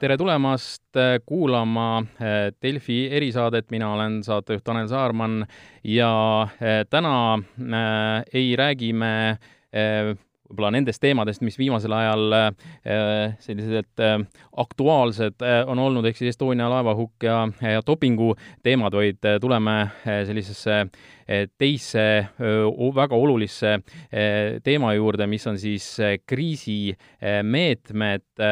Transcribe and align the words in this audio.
tere 0.00 0.16
tulemast 0.16 0.96
kuulama 1.28 2.02
Delfi 2.62 3.02
erisaadet, 3.12 3.68
mina 3.70 3.92
olen 3.92 4.22
saatejuht 4.24 4.64
Tanel 4.64 4.88
Saarman 4.88 5.44
ja 5.84 6.48
täna 6.90 7.38
ei 8.32 8.56
räägi 8.56 8.92
me 8.92 9.12
võib-olla 10.50 10.72
nendest 10.74 11.00
teemadest, 11.02 11.44
mis 11.46 11.56
viimasel 11.58 11.92
ajal 11.94 12.34
äh, 12.34 13.36
sellised 13.42 14.02
äh, 14.02 14.16
aktuaalsed 14.58 15.44
äh, 15.46 15.60
on 15.70 15.78
olnud, 15.78 16.08
ehk 16.10 16.18
siis 16.18 16.34
Estonia 16.34 16.66
laevahukk 16.70 17.28
ja, 17.28 17.44
ja 17.62 17.82
dopingu 17.86 18.32
teemad, 18.66 18.94
vaid 18.98 19.22
tuleme 19.40 19.76
sellisesse 20.04 20.82
teisse 21.60 22.04
väga 22.96 23.14
olulisse 23.14 23.76
teema 24.66 24.94
juurde, 24.96 25.28
mis 25.30 25.46
on 25.46 25.58
siis 25.62 25.84
kriisimeetmed 26.26 28.42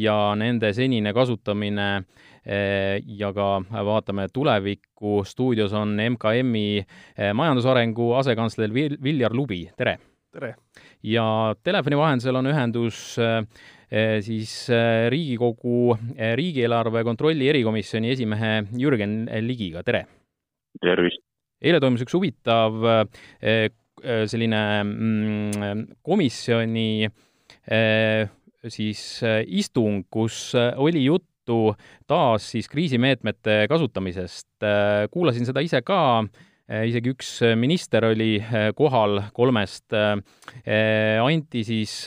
ja 0.00 0.16
nende 0.34 0.72
senine 0.74 1.12
kasutamine 1.14 1.86
ja 3.20 3.30
ka 3.36 3.48
vaatame 3.86 4.26
tulevikku. 4.34 5.22
stuudios 5.24 5.72
on 5.72 5.94
MKM-i 6.16 6.82
majandusarengu 7.34 8.12
asekantsler 8.18 8.74
Viljar 8.74 9.34
Lubi, 9.34 9.68
tere! 9.76 9.98
tere! 10.32 10.54
Ja 11.04 11.54
telefoni 11.64 11.98
vahendusel 11.98 12.38
on 12.38 12.50
ühendus 12.50 13.16
äh, 13.20 13.38
äh, 13.90 14.18
siis 14.24 14.68
äh, 14.70 15.08
Riigikogu 15.12 15.96
riigieelarve 16.40 17.04
kontrolli 17.04 17.48
erikomisjoni 17.52 18.12
esimehe 18.14 18.52
Jürgen 18.78 19.24
Ligiga, 19.46 19.82
tere! 19.86 20.06
tervist! 20.80 21.22
eile 21.62 21.80
toimus 21.80 22.04
üks 22.04 22.12
huvitav 22.12 22.74
selline 24.28 24.58
mm, 24.84 25.86
komisjoni 26.04 27.08
siis 28.68 29.00
istung, 29.56 30.02
kus 30.12 30.52
oli 30.76 31.06
juttu 31.06 31.72
taas 32.06 32.50
siis 32.52 32.68
kriisimeetmete 32.68 33.64
kasutamisest. 33.72 34.68
kuulasin 35.10 35.48
seda 35.48 35.64
ise 35.64 35.80
ka 35.80 36.26
isegi 36.66 37.12
üks 37.14 37.28
äh, 37.46 37.54
minister 37.58 38.08
oli 38.08 38.36
äh, 38.40 38.72
kohal 38.76 39.20
kolmest, 39.36 39.94
anti 41.22 41.62
siis 41.66 42.06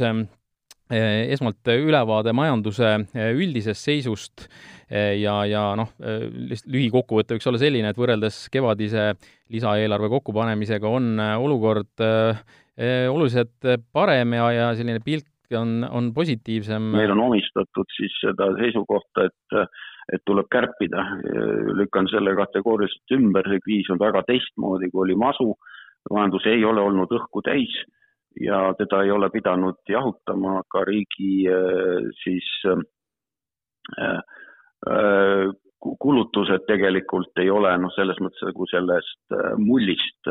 esmalt 0.90 1.70
ülevaade 1.70 2.32
majanduse 2.34 2.96
üldisest 3.14 3.86
seisust 3.86 4.48
ja, 4.90 5.36
ja 5.46 5.62
noh, 5.78 5.92
lihtsalt 6.02 6.72
lühikokkuvõte 6.74 7.36
võiks 7.38 7.46
olla 7.52 7.62
selline, 7.62 7.92
et 7.92 8.00
võrreldes 8.00 8.40
kevadise 8.50 9.12
lisaeelarve 9.54 10.10
kokkupanemisega 10.16 10.90
on 10.90 11.22
olukord 11.22 12.02
oluliselt 13.14 13.70
parem 13.94 14.34
ja, 14.40 14.50
ja 14.56 14.72
selline 14.80 15.04
pilt 15.06 15.30
on, 15.60 15.84
on 15.86 16.10
positiivsem. 16.16 16.90
meil 16.98 17.14
on 17.14 17.22
omistatud 17.28 17.94
siis 17.94 18.18
seda 18.26 18.50
seisukohta, 18.58 19.30
et 19.30 19.62
et 20.14 20.22
tuleb 20.26 20.48
kärpida. 20.52 21.06
lükkan 21.78 22.08
selle 22.10 22.36
kategooriliselt 22.36 23.14
ümber, 23.18 23.46
see 23.50 23.62
kriis 23.66 23.90
on 23.94 24.00
väga 24.00 24.24
teistmoodi, 24.28 24.90
kui 24.92 25.06
oli 25.06 25.16
masu. 25.16 25.54
majandus 26.10 26.46
ei 26.48 26.64
ole 26.66 26.82
olnud 26.82 27.12
õhku 27.12 27.42
täis 27.44 27.74
ja 28.40 28.74
teda 28.78 29.04
ei 29.04 29.12
ole 29.12 29.30
pidanud 29.30 29.80
jahutama 29.90 30.62
ka 30.72 30.84
riigi 30.88 31.48
äh, 31.50 32.06
siis 32.24 32.48
äh, 32.66 34.22
äh, 34.90 35.50
kulutused 35.80 36.66
tegelikult 36.68 37.40
ei 37.40 37.50
ole 37.50 37.72
noh, 37.80 37.92
selles 37.96 38.20
mõttes 38.20 38.44
nagu 38.44 38.66
sellest 38.68 39.36
mullist 39.64 40.28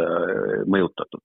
mõjutatud. 0.68 1.22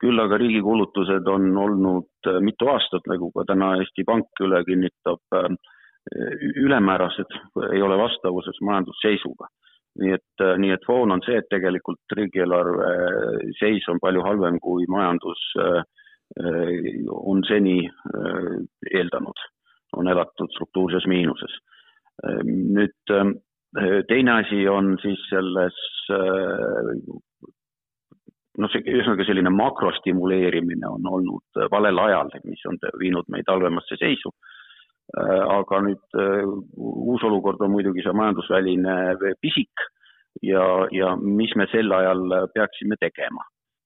küll 0.00 0.20
aga 0.20 0.38
riigi 0.40 0.62
kulutused 0.64 1.28
on 1.28 1.50
olnud 1.56 2.30
mitu 2.44 2.68
aastat, 2.72 3.04
nagu 3.08 3.30
ka 3.32 3.44
täna 3.48 3.74
Eesti 3.76 4.04
Pank 4.04 4.42
üle 4.44 4.62
kinnitab 4.64 5.36
äh, 5.36 5.50
ülemäärased, 6.56 7.38
ei 7.72 7.82
ole 7.82 7.98
vastavuses 7.98 8.60
majandusseisuga. 8.60 9.48
nii 9.96 10.12
et, 10.12 10.42
nii 10.60 10.74
et 10.74 10.82
foon 10.84 11.12
on 11.14 11.22
see, 11.24 11.38
et 11.40 11.46
tegelikult 11.48 12.12
riigieelarve 12.18 12.88
seis 13.56 13.86
on 13.88 13.96
palju 14.00 14.20
halvem, 14.26 14.58
kui 14.60 14.84
majandus 14.92 15.40
äh, 15.56 15.78
on 17.16 17.40
seni 17.48 17.78
äh, 17.88 18.50
eeldanud, 18.92 19.40
on 19.96 20.08
elatud 20.12 20.52
struktuurses 20.52 21.06
miinuses. 21.08 21.54
nüüd 22.44 23.14
äh, 23.16 23.32
teine 24.08 24.32
asi 24.42 24.68
on 24.68 24.98
siis 25.00 25.20
selles 25.30 25.80
noh, 28.56 28.70
see 28.72 28.84
ühesõnaga 28.84 29.24
selline 29.24 29.52
makrostimuleerimine 29.52 30.88
on 30.88 31.08
olnud 31.08 31.64
valel 31.72 31.98
ajal, 32.04 32.30
mis 32.44 32.62
on 32.68 32.78
viinud 33.00 33.32
meid 33.32 33.48
halvemasse 33.48 33.96
seisu 34.00 34.32
Äh, 34.32 34.54
aga 35.14 35.80
nüüd 35.86 36.18
äh, 36.18 36.42
uus 36.76 37.22
olukord 37.24 37.60
on 37.62 37.70
muidugi 37.70 38.02
see 38.02 38.14
majandusväline 38.16 38.96
pisik 39.40 39.84
ja, 40.42 40.64
ja 40.92 41.14
mis 41.16 41.54
me 41.56 41.68
sel 41.70 41.92
ajal 41.92 42.50
peaksime 42.54 42.98
tegema. 43.00 43.44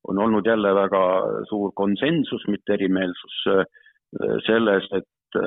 on 0.08 0.18
olnud 0.18 0.46
jälle 0.46 0.74
väga 0.74 1.02
suur 1.48 1.72
konsensus, 1.76 2.46
mitte 2.48 2.72
erimeelsus 2.72 3.40
äh, 3.52 3.64
selles, 4.46 4.88
et, 4.96 5.38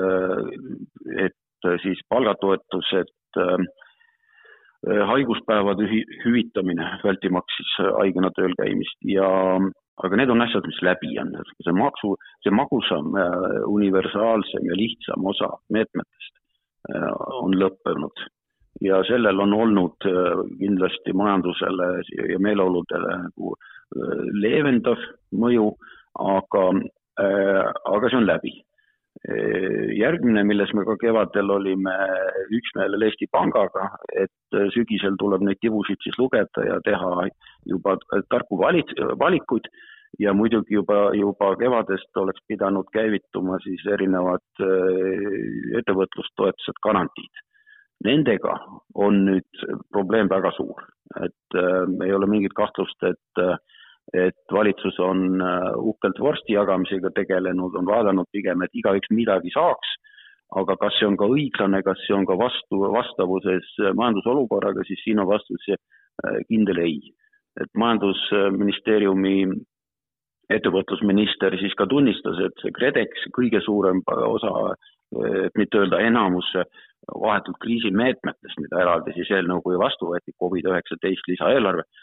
et 1.19 1.67
siis 1.81 1.99
palgatoetused, 2.09 3.11
haiguspäevade 5.09 5.87
hüvitamine, 6.23 6.85
vältimaks 7.03 7.57
siis 7.57 7.73
haigena 7.97 8.29
tööl 8.37 8.55
käimist 8.61 9.03
ja 9.03 9.27
aga 10.01 10.17
need 10.17 10.31
on 10.33 10.41
asjad, 10.41 10.65
mis 10.67 10.79
läbi 10.85 11.11
on, 11.21 11.33
see 11.61 11.75
maksu, 11.77 12.15
see 12.43 12.53
magusam, 12.55 13.13
äh, 13.19 13.59
universaalsem 13.69 14.65
ja 14.69 14.77
lihtsam 14.77 15.25
osa 15.29 15.51
meetmetest 15.73 16.39
äh, 16.89 17.11
on 17.41 17.53
lõppenud. 17.59 18.25
Ja 18.81 19.03
sellel 19.07 19.39
on 19.39 19.53
olnud 19.53 20.09
äh, 20.09 20.41
kindlasti 20.59 21.13
majandusele 21.13 21.91
ja 22.33 22.41
meeleoludele 22.41 23.19
nagu 23.27 23.55
leevendav 24.41 24.97
mõju, 25.37 25.67
aga, 26.17 26.63
aga 27.21 28.09
see 28.09 28.17
on 28.17 28.25
läbi 28.25 28.53
järgmine, 29.95 30.41
milles 30.43 30.73
me 30.75 30.83
ka 30.83 30.97
kevadel 30.99 31.53
olime 31.55 31.93
üksmeelel 32.51 33.05
Eesti 33.07 33.29
Pangaga, 33.31 33.85
et 34.19 34.57
sügisel 34.75 35.15
tuleb 35.19 35.45
neid 35.47 35.61
tibusid 35.63 36.01
siis 36.03 36.17
lugeda 36.19 36.65
ja 36.67 36.81
teha 36.83 37.29
juba 37.71 37.95
tarku 38.33 38.59
valit-, 38.59 38.91
valikuid 39.21 39.71
ja 40.19 40.33
muidugi 40.33 40.73
juba, 40.75 41.11
juba 41.17 41.53
kevadest 41.57 42.17
oleks 42.17 42.41
pidanud 42.47 42.89
käivituma 42.93 43.57
siis 43.63 43.85
erinevad 43.95 44.61
äh, 44.61 45.79
ettevõtlustoetused, 45.79 46.79
garantiid. 46.85 47.43
Nendega 48.03 48.57
on 48.99 49.23
nüüd 49.29 49.63
probleem 49.93 50.29
väga 50.29 50.51
suur, 50.57 50.83
et 51.23 51.57
äh, 51.57 51.85
ei 52.05 52.13
ole 52.13 52.29
mingit 52.29 52.53
kahtlust, 52.57 52.99
et 53.07 53.41
äh, 53.41 53.57
et 54.11 54.51
valitsus 54.51 54.99
on 54.99 55.41
äh, 55.41 55.71
uhkelt 55.79 56.19
vorsti 56.19 56.57
jagamisega 56.57 57.13
tegelenud, 57.15 57.75
on 57.79 57.87
vaadanud 57.87 58.27
pigem, 58.31 58.61
et 58.61 58.75
igaüks 58.75 59.11
midagi 59.15 59.53
saaks, 59.53 59.95
aga 60.59 60.75
kas 60.81 60.97
see 60.99 61.07
on 61.07 61.17
ka 61.17 61.29
õiglane, 61.31 61.81
kas 61.85 62.01
see 62.05 62.15
on 62.15 62.27
ka 62.29 62.37
vastu, 62.37 62.81
vastavuses 62.93 63.69
majandusolukorraga, 63.97 64.85
siis 64.87 65.01
siin 65.05 65.23
on 65.23 65.29
vastus 65.31 65.69
äh, 65.71 65.77
kindel 66.49 66.83
ei. 66.83 66.99
et 67.61 67.69
majandusministeeriumi 67.77 69.43
ettevõtlusminister 70.53 71.53
siis 71.61 71.75
ka 71.77 71.85
tunnistas, 71.85 72.39
et 72.41 72.63
see 72.63 72.73
KredEx 72.73 73.27
kõige 73.35 73.61
suurem 73.61 74.01
osa, 74.09 74.73
et 75.45 75.53
mitte 75.57 75.77
öelda 75.77 75.99
enamus 76.01 76.49
vahetult 77.13 77.59
kriisimeetmetest, 77.61 78.57
mida 78.57 78.81
eraldi 78.81 79.13
siis 79.13 79.29
eelnõuga 79.37 79.77
vastu 79.77 80.09
võeti, 80.09 80.33
Covid-19 80.41 81.29
lisaeelarve, 81.29 81.85
Äh, 81.85 82.02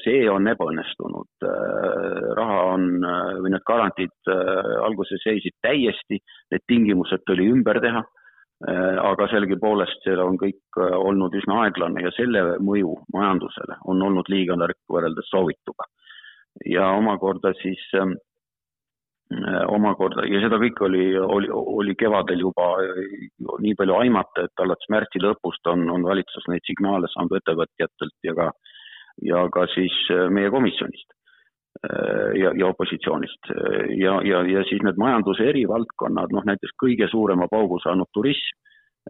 see 0.00 0.24
on 0.30 0.48
ebaõnnestunud, 0.50 1.44
äh, 1.46 2.30
raha 2.38 2.62
on 2.72 2.86
või 3.42 3.52
need 3.52 3.64
garantiid 3.68 4.30
äh, 4.32 4.70
alguses 4.82 5.22
seisid 5.22 5.54
täiesti, 5.62 6.18
need 6.50 6.64
tingimused 6.66 7.22
tuli 7.26 7.46
ümber 7.50 7.80
teha, 7.82 8.02
aga 8.60 9.24
sellegipoolest 9.32 10.02
see 10.04 10.12
on 10.20 10.34
kõik 10.36 10.76
olnud 10.76 11.32
üsna 11.32 11.62
aeglane 11.62 12.02
ja 12.04 12.10
selle 12.12 12.42
mõju 12.60 12.90
majandusele 13.14 13.78
on 13.88 14.02
olnud 14.04 14.28
liiga 14.28 14.52
nõrk 14.52 14.76
võrreldes 14.84 15.30
soovituga. 15.32 15.86
ja 16.68 16.90
omakorda 16.92 17.54
siis 17.62 17.80
omakorda 19.64 20.26
ja 20.28 20.42
seda 20.44 20.58
kõike 20.60 20.84
oli, 20.90 21.06
oli, 21.16 21.48
oli 21.54 21.94
kevadel 21.96 22.44
juba 22.44 22.66
nii 23.64 23.74
palju 23.80 23.96
aimata, 23.96 24.44
et 24.44 24.60
alates 24.60 24.92
märtsi 24.92 25.24
lõpust 25.24 25.72
on, 25.72 25.88
on 25.88 26.04
valitsus 26.04 26.44
neid 26.52 26.60
signaale 26.68 27.08
saanud 27.14 27.40
ettevõtjatelt 27.40 28.28
ja 28.28 28.36
ka 28.42 28.50
äh, 28.50 28.76
ja 29.26 29.46
ka 29.52 29.66
siis 29.74 29.94
äh, 30.12 30.28
meie 30.32 30.50
komisjonist 30.52 31.12
äh, 31.84 32.32
ja, 32.40 32.52
ja 32.56 32.70
opositsioonist. 32.72 33.52
Ja, 34.00 34.20
ja, 34.26 34.42
ja 34.48 34.64
siis 34.68 34.82
need 34.86 35.00
majanduse 35.00 35.48
eri 35.52 35.66
valdkonnad, 35.68 36.32
noh 36.34 36.46
näiteks 36.48 36.76
kõige 36.82 37.08
suurema 37.12 37.48
paugu 37.50 37.80
saanud 37.84 38.10
turism, 38.16 38.56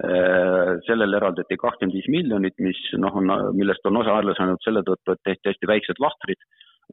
äh, 0.05 0.79
sellele 0.89 1.21
eraldati 1.21 1.59
kakskümmend 1.61 1.99
viis 1.99 2.09
miljonit, 2.13 2.57
mis 2.63 2.81
noh, 2.99 3.21
on, 3.23 3.35
millest 3.59 3.87
on 3.87 4.01
osa 4.03 4.19
alles 4.19 4.41
ainult 4.43 4.65
selle 4.67 4.85
tõttu, 4.87 5.15
et 5.15 5.25
tehti 5.29 5.53
hästi 5.53 5.71
väiksed 5.75 6.03
lahtrid, 6.03 6.43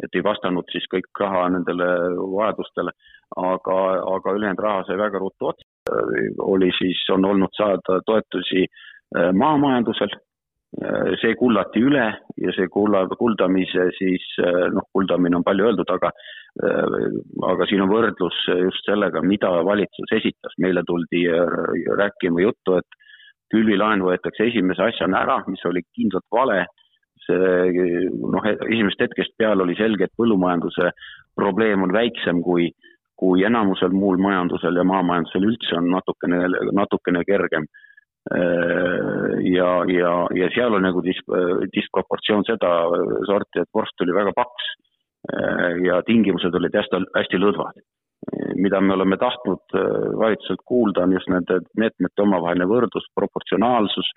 et 0.06 0.14
ei 0.14 0.22
vastanud 0.26 0.68
siis 0.70 0.86
kõik 0.92 1.10
raha 1.20 1.48
nendele 1.56 1.88
vajadustele, 2.36 2.94
aga, 3.42 3.78
aga 4.14 4.34
ülejäänud 4.38 4.62
raha 4.62 4.84
sai 4.86 4.98
väga 5.00 5.18
ruttu 5.24 5.50
otsa. 5.50 5.66
Oli 6.44 6.70
siis, 6.78 7.00
on 7.16 7.26
olnud 7.26 7.50
saada 7.58 7.98
toetusi 8.06 8.68
maamajandusel, 9.34 10.12
see 11.22 11.36
kullati 11.40 11.82
üle 11.82 12.06
ja 12.44 12.54
see 12.54 12.68
kulla, 12.72 13.06
kuldamise 13.18 13.88
siis 13.96 14.26
noh, 14.76 14.84
kuldamine 14.94 15.40
on 15.40 15.46
palju 15.48 15.70
öeldud, 15.70 15.90
aga 15.96 16.12
aga 17.48 17.68
siin 17.70 17.84
on 17.86 17.92
võrdlus 17.92 18.38
just 18.50 18.90
sellega, 18.90 19.22
mida 19.22 19.50
valitsus 19.66 20.12
esitas, 20.18 20.56
meile 20.60 20.84
tuldi 20.88 21.24
rääkima 22.02 22.44
juttu, 22.44 22.80
et 22.82 23.00
külvilaen 23.54 24.04
võetakse 24.04 24.50
esimese 24.50 24.84
asjana 24.90 25.22
ära, 25.24 25.38
mis 25.48 25.64
oli 25.70 25.86
kindlalt 25.96 26.28
vale 26.34 26.66
see 27.28 28.10
noh, 28.14 28.46
esimesest 28.48 29.08
hetkest 29.08 29.36
peale 29.40 29.64
oli 29.64 29.76
selge, 29.80 30.08
et 30.08 30.20
põllumajanduse 30.20 30.92
probleem 31.38 31.84
on 31.86 31.94
väiksem 31.96 32.42
kui, 32.46 32.70
kui 33.20 33.44
enamusel 33.48 33.94
muul 33.96 34.20
majandusel 34.22 34.80
ja 34.80 34.86
maamajandusel 34.88 35.48
üldse 35.50 35.78
on 35.80 35.92
natukene, 35.94 36.44
natukene 36.78 37.24
kergem. 37.28 37.68
Ja, 38.28 39.70
ja, 39.88 40.14
ja 40.36 40.48
seal 40.56 40.74
on 40.76 40.84
nagu 40.84 41.00
dis-, 41.06 41.24
disproportsioon 41.72 42.44
seda 42.48 42.72
sorti, 43.30 43.62
et 43.62 43.70
vorst 43.76 44.04
oli 44.04 44.16
väga 44.16 44.34
paks 44.36 44.74
ja 45.86 46.02
tingimused 46.08 46.56
olid 46.56 46.76
hästi, 46.76 47.00
hästi 47.16 47.40
lõdvad. 47.40 47.80
mida 48.60 48.82
me 48.82 48.94
oleme 48.94 49.18
tahtnud 49.22 49.76
valitsuselt 50.20 50.64
kuulda, 50.66 51.06
on 51.06 51.14
just 51.16 51.30
nende 51.32 51.62
meetmete 51.78 52.24
omavaheline 52.24 52.68
võrdlus, 52.68 53.06
proportsionaalsus 53.16 54.10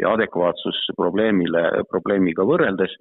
ja 0.00 0.12
adekvaatsus 0.12 0.80
probleemile, 0.98 1.62
probleemiga 1.90 2.44
võrreldes 2.44 2.96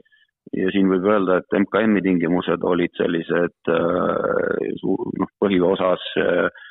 ja 0.51 0.71
siin 0.74 0.89
võib 0.92 1.07
öelda, 1.07 1.39
et 1.39 1.57
MKM-i 1.57 2.04
tingimused 2.06 2.65
olid 2.68 2.94
sellised 3.00 3.71
äh, 3.71 4.74
noh, 4.83 5.31
põhiosas 5.42 6.04
äh, 6.19 6.63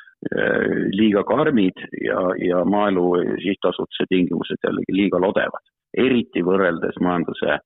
liiga 0.93 1.23
karmid 1.27 1.77
ja, 1.99 2.21
ja 2.39 2.63
Maaelu 2.65 3.09
Sihtasutuse 3.43 4.07
tingimused 4.09 4.61
jällegi 4.63 4.95
liiga 4.95 5.19
lodevad, 5.21 5.65
eriti 5.97 6.43
võrreldes 6.45 6.99
majanduse 7.03 7.51
äh, 7.53 7.61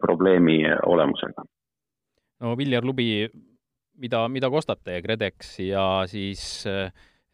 probleemi 0.00 0.60
olemusega. 0.86 1.44
no 2.40 2.56
Viljar 2.56 2.84
Lubi, 2.84 3.26
mida, 3.98 4.26
mida 4.28 4.50
kostate, 4.52 5.00
KredEx 5.02 5.58
ja 5.66 5.86
siis 6.06 6.66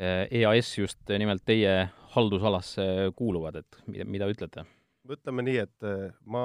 EAS 0.02 0.78
just 0.78 1.12
nimelt 1.19 1.44
teie 1.46 1.88
haldusalasse 2.14 3.12
kuuluvad, 3.17 3.61
et 3.61 3.82
mida, 3.87 4.08
mida 4.08 4.31
ütlete? 4.31 4.64
ütleme 5.12 5.43
nii, 5.43 5.58
et 5.58 5.90
ma 6.31 6.44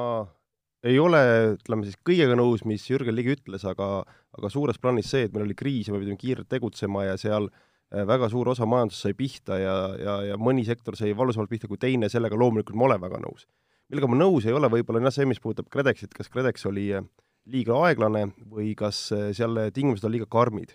ei 0.85 0.99
ole, 1.01 1.21
ütleme 1.55 1.87
siis 1.87 1.97
kõigega 2.05 2.35
nõus, 2.37 2.63
mis 2.67 2.85
Jürgen 2.89 3.15
Ligi 3.17 3.35
ütles, 3.37 3.65
aga, 3.67 4.01
aga 4.37 4.51
suures 4.53 4.79
plaanis 4.81 5.09
see, 5.11 5.25
et 5.27 5.33
meil 5.33 5.47
oli 5.47 5.57
kriis 5.57 5.89
ja 5.89 5.95
me 5.95 6.01
pidime 6.03 6.19
kiirelt 6.21 6.49
tegutsema 6.51 7.07
ja 7.07 7.17
seal 7.19 7.49
eh, 7.49 7.66
väga 7.91 8.27
suur 8.31 8.49
osa 8.51 8.65
majandusest 8.67 9.07
sai 9.07 9.15
pihta 9.15 9.57
ja, 9.61 9.75
ja, 10.01 10.15
ja 10.33 10.37
mõni 10.41 10.65
sektor 10.67 10.97
sai 10.99 11.13
valusamalt 11.15 11.49
pihta 11.51 11.69
kui 11.71 11.79
teine, 11.79 12.09
sellega 12.11 12.35
loomulikult 12.35 12.75
ma 12.75 12.89
olen 12.89 13.01
väga 13.01 13.21
nõus. 13.23 13.47
millega 13.87 14.09
ma 14.11 14.19
nõus 14.19 14.45
ei 14.45 14.55
ole, 14.55 14.67
võib-olla 14.67 14.99
on 14.99 15.07
jah 15.07 15.15
see, 15.15 15.29
mis 15.29 15.39
puudutab 15.39 15.69
KredExit, 15.71 16.11
kas 16.13 16.27
KredEx 16.29 16.67
oli 16.67 16.89
eh, 16.91 17.05
liiga 17.47 17.77
aeglane 17.87 18.25
või 18.51 18.73
kas 18.75 19.07
seal 19.37 19.69
tingimused 19.71 20.03
on 20.03 20.11
liiga 20.11 20.27
karmid. 20.27 20.73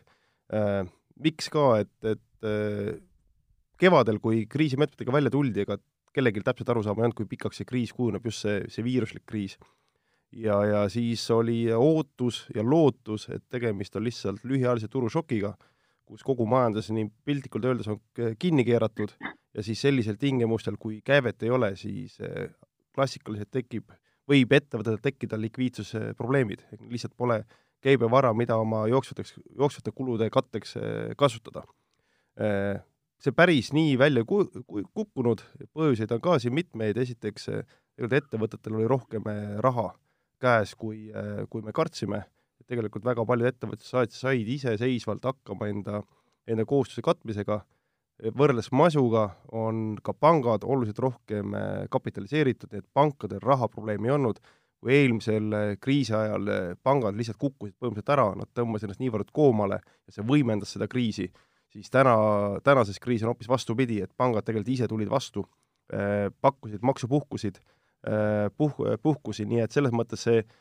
Miks 1.21 1.51
ka, 1.53 1.67
et, 1.85 1.93
et 2.09 2.97
kevadel, 3.83 4.21
kui 4.23 4.47
kriisimeetmetega 4.49 5.13
välja 5.13 5.33
tuldi, 5.35 5.67
ega 5.67 5.77
kellelgi 6.15 6.43
täpselt 6.45 6.73
arusaama 6.73 7.03
ei 7.03 7.09
olnud, 7.09 7.19
kui 7.19 7.29
pikaks 7.31 7.61
see 7.61 7.69
kriis 7.69 7.93
kujuneb, 7.97 8.25
just 8.29 8.45
see, 8.45 8.63
see 8.73 8.85
viiruslik 8.87 9.25
kriis. 9.29 9.59
ja, 10.33 10.57
ja 10.65 10.83
siis 10.89 11.25
oli 11.31 11.67
ootus 11.77 12.47
ja 12.55 12.65
lootus, 12.65 13.29
et 13.29 13.45
tegemist 13.53 13.97
on 13.97 14.05
lihtsalt 14.07 14.45
lühiajalise 14.49 14.89
turušokiga, 14.89 15.53
kus 16.09 16.25
kogu 16.27 16.47
majandus 16.49 16.91
nii 16.93 17.09
piltlikult 17.25 17.65
öeldes 17.71 17.89
on 17.93 18.01
kinni 18.39 18.65
keeratud 18.67 19.15
ja 19.55 19.63
siis 19.63 19.81
sellisel 19.81 20.17
tingimustel, 20.21 20.77
kui 20.81 21.01
käivet 21.05 21.43
ei 21.43 21.51
ole, 21.51 21.75
siis 21.77 22.19
eh, 22.21 22.53
klassikaliselt 22.95 23.51
tekib, 23.53 23.93
võib 24.29 24.55
ettevõtetel 24.57 25.01
tekkida 25.03 25.39
likviidsusprobleemid, 25.41 26.65
lihtsalt 26.93 27.15
pole 27.19 27.43
käibevara, 27.83 28.33
mida 28.37 28.57
oma 28.61 28.85
jooksvateks, 28.91 29.37
jooksvate 29.59 29.95
kulude 29.97 30.31
katteks 30.33 30.77
eh, 30.79 31.15
kasutada. 31.19 31.65
Eh, 32.41 32.81
see 33.23 33.35
päris 33.37 33.73
nii 33.77 33.97
välja 34.01 34.25
ku-, 34.27 34.49
kukkunud, 34.67 35.45
põhjuseid 35.77 36.13
on 36.15 36.23
ka 36.23 36.39
siin 36.43 36.57
mitmeid, 36.57 36.99
esiteks 36.99 37.51
tegelikult 37.53 38.17
ettevõtetel 38.19 38.79
oli 38.79 38.89
rohkem 38.89 39.27
raha 39.63 39.93
käes, 40.43 40.73
kui, 40.75 41.13
kui 41.53 41.63
me 41.63 41.75
kartsime, 41.77 42.25
tegelikult 42.73 43.05
väga 43.07 43.27
paljud 43.29 43.51
ettevõtted 43.53 43.87
said, 43.87 44.17
said 44.17 44.49
iseseisvalt 44.49 45.29
hakkama 45.29 45.69
enda, 45.71 46.03
enda 46.49 46.67
kohustuse 46.69 47.05
katmisega, 47.05 47.61
võrreldes 48.39 48.71
masuga 48.77 49.29
on 49.57 49.97
ka 50.05 50.15
pangad 50.15 50.65
oluliselt 50.65 51.01
rohkem 51.03 51.55
eh, 51.59 51.87
kapitaliseeritud, 51.93 52.73
nii 52.73 52.83
et 52.83 52.91
pankadel 52.95 53.43
rahaprobleemi 53.43 54.11
ei 54.11 54.17
olnud, 54.17 54.43
kui 54.83 54.97
eelmisel 54.97 55.79
kriisi 55.79 56.15
ajal 56.19 56.49
pangad 56.83 57.15
lihtsalt 57.15 57.39
kukkusid 57.39 57.77
põhimõtteliselt 57.79 58.17
ära, 58.17 58.25
nad 58.35 58.51
tõmbasid 58.51 58.89
ennast 58.89 59.03
niivõrd 59.03 59.29
koomale 59.31 59.79
ja 59.79 60.15
see 60.17 60.25
võimendas 60.27 60.75
seda 60.75 60.89
kriisi 60.91 61.29
siis 61.73 61.91
täna, 61.91 62.17
tänases 62.65 63.01
kriisis 63.01 63.27
on 63.27 63.33
hoopis 63.33 63.49
vastupidi, 63.49 64.01
et 64.05 64.13
pangad 64.17 64.45
tegelikult 64.45 64.75
ise 64.75 64.89
tulid 64.91 65.11
vastu, 65.11 65.45
äh, 65.95 66.29
pakkusid 66.45 66.85
maksupuhkusid, 66.85 67.61
äh, 68.09 68.51
puh-, 68.59 68.83
puhkusi, 69.03 69.47
nii 69.49 69.63
et 69.65 69.75
selles 69.75 69.95
mõttes 69.97 70.27
see 70.27 70.43
äh, 70.43 70.59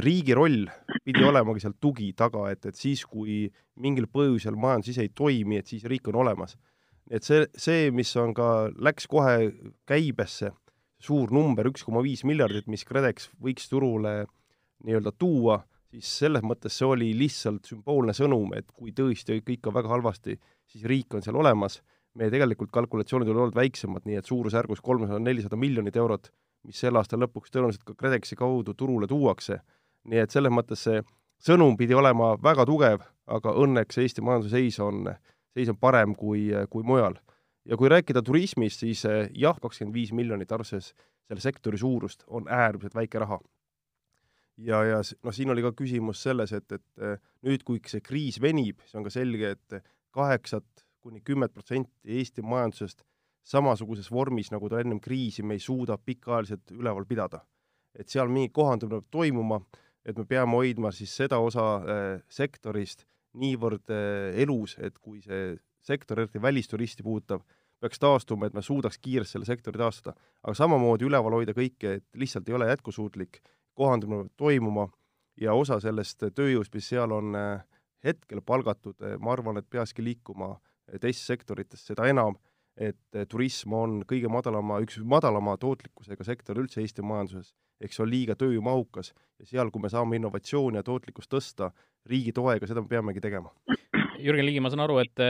riigi 0.00 0.32
roll 0.36 0.64
pidi 1.04 1.24
olemagi 1.28 1.60
seal 1.60 1.74
tugi 1.80 2.12
taga, 2.16 2.46
et, 2.52 2.64
et 2.70 2.76
siis, 2.78 3.02
kui 3.04 3.42
mingil 3.82 4.08
põhjusel 4.08 4.56
majandus 4.56 4.94
ise 4.94 5.04
ei 5.04 5.12
toimi, 5.12 5.58
et 5.60 5.68
siis 5.68 5.84
riik 5.84 6.08
on 6.08 6.22
olemas. 6.24 6.56
et 7.10 7.24
see, 7.24 7.46
see, 7.56 7.90
mis 7.92 8.10
on 8.20 8.34
ka, 8.36 8.68
läks 8.76 9.06
kohe 9.08 9.50
käibesse, 9.88 10.52
suur 11.00 11.32
number, 11.32 11.68
üks 11.70 11.84
koma 11.84 12.02
viis 12.04 12.24
miljardit, 12.24 12.66
mis 12.68 12.84
KredEx 12.84 13.30
võiks 13.40 13.68
turule 13.70 14.24
nii-öelda 14.84 15.12
tuua 15.18 15.62
siis 15.92 16.08
selles 16.22 16.44
mõttes 16.44 16.74
see 16.76 16.88
oli 16.88 17.12
lihtsalt 17.16 17.68
sümboolne 17.68 18.14
sõnum, 18.16 18.52
et 18.58 18.68
kui 18.74 18.92
tõesti 18.96 19.40
kõik 19.44 19.68
on 19.70 19.76
väga 19.78 19.92
halvasti, 19.94 20.36
siis 20.68 20.84
riik 20.88 21.16
on 21.16 21.24
seal 21.24 21.38
olemas, 21.40 21.80
meie 22.18 22.32
tegelikult 22.32 22.72
kalkulatsioonid 22.74 23.30
olid 23.32 23.56
väiksemad, 23.56 24.04
nii 24.08 24.18
et 24.20 24.28
suurusjärgus 24.28 24.82
kolmsada, 24.84 25.20
nelisada 25.22 25.56
miljonit 25.60 25.96
eurot, 25.96 26.30
mis 26.66 26.80
selle 26.80 27.00
aasta 27.00 27.18
lõpuks 27.18 27.52
tõenäoliselt 27.52 27.84
ka 27.86 27.94
KredExi 27.94 28.36
kaudu 28.36 28.74
turule 28.74 29.06
tuuakse. 29.06 29.60
nii 30.08 30.18
et 30.24 30.30
selles 30.30 30.52
mõttes 30.52 30.82
see 30.86 31.02
sõnum 31.44 31.76
pidi 31.76 31.94
olema 31.94 32.34
väga 32.42 32.64
tugev, 32.66 33.02
aga 33.26 33.52
õnneks 33.52 33.98
Eesti 33.98 34.24
majanduse 34.24 34.56
seis 34.56 34.78
on, 34.80 35.08
seis 35.54 35.68
on 35.68 35.76
parem 35.76 36.14
kui, 36.14 36.48
kui 36.70 36.82
mujal. 36.82 37.18
ja 37.64 37.76
kui 37.76 37.88
rääkida 37.88 38.22
turismist, 38.22 38.80
siis 38.80 39.04
jah, 39.34 39.60
kakskümmend 39.60 39.94
viis 39.94 40.12
miljonit, 40.12 40.52
arvestades 40.52 40.94
selle 41.28 41.40
sektori 41.40 41.78
suurust, 41.78 42.24
on 42.26 42.48
äärmiselt 42.48 42.94
väike 42.94 43.18
raha 43.18 43.38
ja, 44.58 44.82
ja 44.84 45.00
noh, 45.22 45.34
siin 45.34 45.50
oli 45.52 45.62
ka 45.64 45.72
küsimus 45.76 46.22
selles, 46.24 46.52
et, 46.56 46.66
et 46.72 47.02
äh, 47.02 47.18
nüüd, 47.46 47.64
kui 47.66 47.80
see 47.86 48.02
kriis 48.04 48.40
venib, 48.42 48.82
siis 48.84 48.98
on 48.98 49.06
ka 49.06 49.12
selge, 49.14 49.54
et 49.56 49.92
kaheksat 50.14 50.84
kuni 51.04 51.22
kümmet 51.24 51.54
protsenti 51.54 52.18
Eesti 52.18 52.42
majandusest 52.42 53.04
samasuguses 53.44 54.10
vormis, 54.10 54.50
nagu 54.52 54.68
ta 54.68 54.80
ennem 54.80 55.00
kriisi, 55.00 55.42
me 55.42 55.56
ei 55.56 55.62
suuda 55.62 55.98
pikaajaliselt 55.98 56.72
üleval 56.76 57.06
pidada. 57.08 57.44
et 57.98 58.08
seal 58.08 58.28
mingi 58.28 58.52
kohandumine 58.54 59.00
peab 59.00 59.10
toimuma, 59.10 59.56
et 60.04 60.18
me 60.18 60.24
peame 60.24 60.54
hoidma 60.54 60.92
siis 60.92 61.16
seda 61.16 61.38
osa 61.42 61.64
äh, 61.76 62.20
sektorist 62.28 63.06
niivõrd 63.34 63.90
äh, 63.90 64.36
elus, 64.42 64.76
et 64.78 64.98
kui 64.98 65.22
see 65.22 65.56
sektor, 65.82 66.20
eriti 66.20 66.42
välisturisti 66.42 67.02
puudutab, 67.02 67.42
peaks 67.80 67.98
taastuma, 67.98 68.46
et 68.46 68.54
me 68.54 68.62
suudaks 68.62 68.98
kiiresti 68.98 69.32
selle 69.32 69.48
sektori 69.48 69.78
taastada. 69.78 70.14
aga 70.42 70.54
samamoodi 70.54 71.08
üleval 71.08 71.38
hoida 71.38 71.54
kõike, 71.56 71.98
et 71.98 72.06
lihtsalt 72.14 72.48
ei 72.48 72.54
ole 72.54 72.68
jätkusuutlik 72.68 73.40
kohandumine 73.74 74.24
peab 74.24 74.36
toimuma 74.36 74.88
ja 75.40 75.54
osa 75.54 75.80
sellest 75.80 76.24
tööjõust, 76.34 76.74
mis 76.74 76.88
seal 76.88 77.12
on 77.14 77.36
äh, 77.38 77.62
hetkel 78.04 78.42
palgatud, 78.42 78.98
äh, 79.02 79.16
ma 79.22 79.34
arvan, 79.34 79.60
et 79.60 79.68
peakski 79.70 80.04
liikuma 80.04 80.54
äh, 80.56 80.98
teistesse 81.00 81.34
sektoritesse, 81.34 81.92
seda 81.92 82.08
enam, 82.10 82.38
et 82.78 83.18
turism 83.28 83.74
on 83.74 83.96
kõige 84.08 84.30
madalama, 84.30 84.78
üks 84.84 85.00
madalama 85.02 85.56
tootlikkusega 85.60 86.24
sektor 86.26 86.60
üldse 86.62 86.82
Eesti 86.82 87.02
majanduses, 87.02 87.52
ehk 87.82 87.94
see 87.94 88.04
on 88.04 88.10
liiga 88.12 88.36
tööjõumahukas 88.38 89.12
ja 89.38 89.48
seal, 89.50 89.72
kui 89.74 89.82
me 89.82 89.90
saame 89.92 90.18
innovatsiooni 90.18 90.78
ja 90.78 90.86
tootlikkust 90.86 91.30
tõsta 91.32 91.72
riigi 92.08 92.32
toega, 92.32 92.66
seda 92.70 92.84
me 92.84 92.90
peamegi 92.90 93.22
tegema. 93.24 93.50
Jürgen 94.22 94.46
Ligi, 94.46 94.60
ma 94.62 94.70
saan 94.72 94.82
aru, 94.84 94.98
et, 95.02 95.22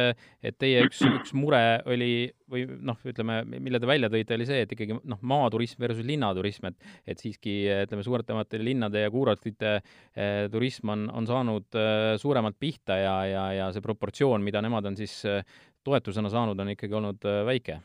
et 0.45 0.57
teie 0.61 0.83
üks, 0.87 1.01
üks 1.07 1.35
mure 1.37 1.61
oli 1.89 2.29
või 2.49 2.65
noh, 2.65 2.97
ütleme, 3.09 3.43
mille 3.61 3.81
te 3.81 3.89
välja 3.89 4.09
tõite, 4.13 4.37
oli 4.39 4.47
see, 4.49 4.63
et 4.65 4.73
ikkagi 4.73 4.97
noh, 4.97 5.21
maaturism 5.21 5.83
versus 5.85 6.07
linnaturism, 6.09 6.71
et 6.71 6.89
et 7.09 7.21
siiski 7.21 7.59
ütleme, 7.85 8.05
suuremate 8.07 8.61
linnade 8.63 9.05
ja 9.05 9.13
kuurortite 9.13 9.75
eh, 9.79 10.47
turism 10.53 10.95
on, 10.95 11.07
on 11.13 11.29
saanud 11.29 11.79
eh, 11.79 12.15
suuremalt 12.21 12.59
pihta 12.61 12.97
ja, 13.01 13.17
ja, 13.29 13.45
ja 13.61 13.69
see 13.75 13.85
proportsioon, 13.85 14.45
mida 14.45 14.63
nemad 14.65 14.89
on 14.89 14.97
siis 14.99 15.21
eh, 15.29 15.45
toetusena 15.85 16.33
saanud, 16.33 16.59
on 16.59 16.75
ikkagi 16.75 16.99
olnud 17.01 17.29
eh, 17.29 17.45
väike 17.49 17.81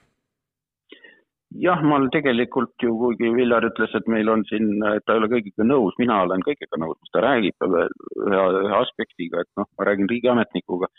jah, 1.61 1.81
ma 1.85 1.99
tegelikult 2.13 2.81
ju, 2.81 2.93
kuigi 2.99 3.31
Viljar 3.35 3.65
ütles, 3.67 3.93
et 3.97 4.07
meil 4.11 4.29
on 4.31 4.43
siin, 4.49 4.77
ta 4.81 5.15
ei 5.15 5.21
ole 5.21 5.29
kõigiga 5.31 5.65
nõus, 5.67 5.95
mina 6.01 6.21
olen 6.25 6.43
kõigega 6.45 6.79
nõus, 6.81 6.97
mis 7.01 7.13
ta 7.13 7.23
räägib, 7.25 7.67
ühe, 7.67 7.87
ühe 8.29 8.77
aspektiga, 8.79 9.43
et 9.43 9.51
noh, 9.59 9.67
ma 9.77 9.87
räägin 9.89 10.09
riigiametnikuga, 10.11 10.89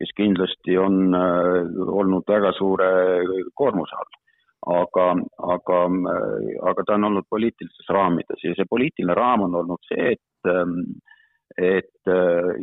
kes 0.00 0.12
kindlasti 0.18 0.76
on 0.80 1.14
olnud 1.14 2.28
väga 2.28 2.52
suure 2.58 2.90
koormuse 3.54 3.98
all. 3.98 4.20
Aga, 4.74 5.10
aga, 5.44 5.78
aga 6.70 6.84
ta 6.88 6.94
on 6.96 7.10
olnud 7.10 7.26
poliitilistes 7.28 7.90
raamides 7.92 8.40
ja 8.40 8.54
see 8.56 8.64
poliitiline 8.64 9.12
raam 9.12 9.42
on 9.44 9.58
olnud 9.60 9.82
see, 9.90 10.14
et, 10.14 10.54
et 11.60 12.12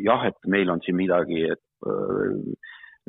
jah, 0.01 0.25
et 0.25 0.50
meil 0.50 0.74
on 0.74 0.81
siin 0.81 0.98
midagi, 0.98 1.43
et 1.53 1.62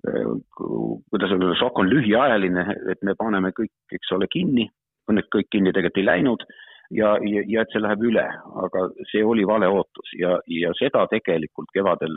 kuidas 0.02 1.32
öelda, 1.34 1.54
šokk 1.60 1.78
on 1.82 1.90
lühiajaline, 1.90 2.64
et 2.90 3.02
me 3.06 3.14
paneme 3.18 3.52
kõik, 3.56 3.72
eks 3.94 4.12
ole, 4.16 4.28
kinni, 4.32 4.66
õnneks 5.10 5.30
kõik 5.34 5.50
kinni 5.52 5.72
tegelikult 5.74 6.00
ei 6.00 6.08
läinud 6.08 6.46
ja, 6.90 7.12
ja, 7.26 7.42
ja 7.48 7.64
et 7.64 7.74
see 7.74 7.82
läheb 7.82 8.04
üle, 8.10 8.24
aga 8.64 8.84
see 9.10 9.22
oli 9.26 9.44
vale 9.48 9.68
ootus 9.70 10.14
ja, 10.18 10.36
ja 10.50 10.72
seda 10.78 11.04
tegelikult 11.10 11.70
kevadel, 11.74 12.14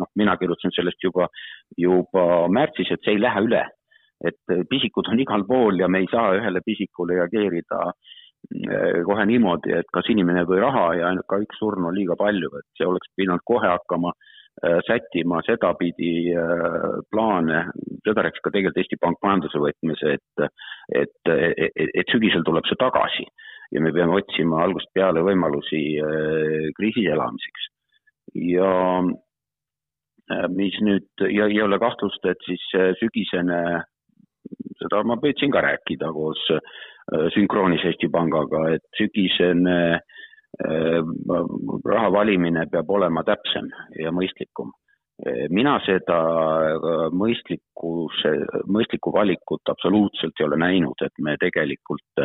noh, 0.00 0.10
mina 0.18 0.36
kirjutasin 0.40 0.74
sellest 0.76 1.02
juba, 1.04 1.28
juba 1.76 2.46
märtsis, 2.52 2.92
et 2.94 3.04
see 3.04 3.16
ei 3.16 3.22
lähe 3.22 3.44
üle. 3.48 3.64
Et 4.26 4.56
pisikud 4.70 5.06
on 5.12 5.20
igal 5.22 5.44
pool 5.46 5.78
ja 5.78 5.86
me 5.86 6.00
ei 6.02 6.08
saa 6.10 6.32
ühele 6.34 6.58
pisikule 6.66 7.20
reageerida 7.20 7.84
äh, 7.86 9.04
kohe 9.06 9.26
niimoodi, 9.30 9.76
et 9.78 9.92
kas 9.94 10.08
inimene 10.10 10.42
või 10.48 10.58
raha 10.64 10.88
ja 10.98 11.12
ka 11.28 11.38
üks 11.44 11.60
surnu 11.60 11.90
on 11.90 11.94
liiga 11.94 12.16
palju, 12.18 12.50
et 12.58 12.66
see 12.80 12.88
oleks 12.88 13.12
pidanud 13.14 13.44
kohe 13.46 13.70
hakkama 13.70 14.10
äh, 14.10 14.37
sättima 14.86 15.38
sedapidi 15.46 16.32
plaane, 17.12 17.60
seda 18.06 18.24
rääkis 18.26 18.42
ka 18.42 18.50
tegelikult 18.50 18.80
Eesti 18.82 18.98
Pank 19.00 19.20
majanduse 19.22 19.60
võtmes, 19.62 20.02
et, 20.14 20.48
et, 21.02 21.30
et, 21.30 21.92
et 21.94 22.10
sügisel 22.10 22.42
tuleb 22.46 22.66
see 22.66 22.80
tagasi 22.80 23.26
ja 23.74 23.82
me 23.84 23.92
peame 23.94 24.16
otsima 24.18 24.64
algusest 24.64 24.90
peale 24.96 25.22
võimalusi 25.22 25.82
kriisis 26.78 27.10
elamiseks. 27.12 27.68
ja 28.34 28.72
mis 30.52 30.74
nüüd 30.84 31.28
ja 31.30 31.46
ei 31.46 31.62
ole 31.62 31.78
kahtlust, 31.78 32.24
et 32.26 32.42
siis 32.48 32.64
sügisene 33.00 33.62
seda 34.78 35.02
ma 35.06 35.16
püüdsin 35.20 35.52
ka 35.54 35.62
rääkida 35.64 36.10
koos 36.14 36.40
äh, 36.54 37.28
sünkroonis 37.34 37.84
Eesti 37.88 38.10
Pangaga, 38.12 38.64
et 38.76 38.84
sügisene 38.98 39.78
äh, 39.96 40.16
raha 40.58 42.10
valimine 42.12 42.66
peab 42.70 42.90
olema 42.90 43.22
täpsem 43.24 43.68
ja 44.02 44.10
mõistlikum. 44.12 44.72
mina 45.50 45.80
seda 45.82 46.18
äh, 46.78 47.08
mõistlikkuse, 47.10 48.32
mõistlikku 48.70 49.12
valikut 49.12 49.70
absoluutselt 49.70 50.38
ei 50.40 50.46
ole 50.46 50.56
näinud, 50.56 51.02
et 51.02 51.12
me 51.18 51.36
tegelikult 51.40 52.22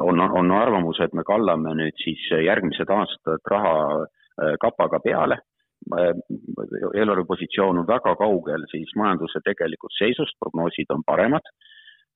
on, 0.00 0.20
on 0.20 0.50
arvamus, 0.56 1.00
et 1.04 1.12
me 1.12 1.22
kallame 1.28 1.74
nüüd 1.76 1.96
siis 2.00 2.22
järgmised 2.44 2.88
aastad 2.88 3.44
raha 3.52 4.06
kapaga 4.60 5.00
peale 5.04 5.36
eelarvepositsioon 6.94 7.78
on 7.78 7.86
väga 7.88 8.14
kaugel 8.16 8.64
siis 8.70 8.90
majanduse 8.96 9.40
tegelikust 9.44 9.98
seisust, 9.98 10.36
prognoosid 10.42 10.92
on 10.94 11.02
paremad, 11.06 11.46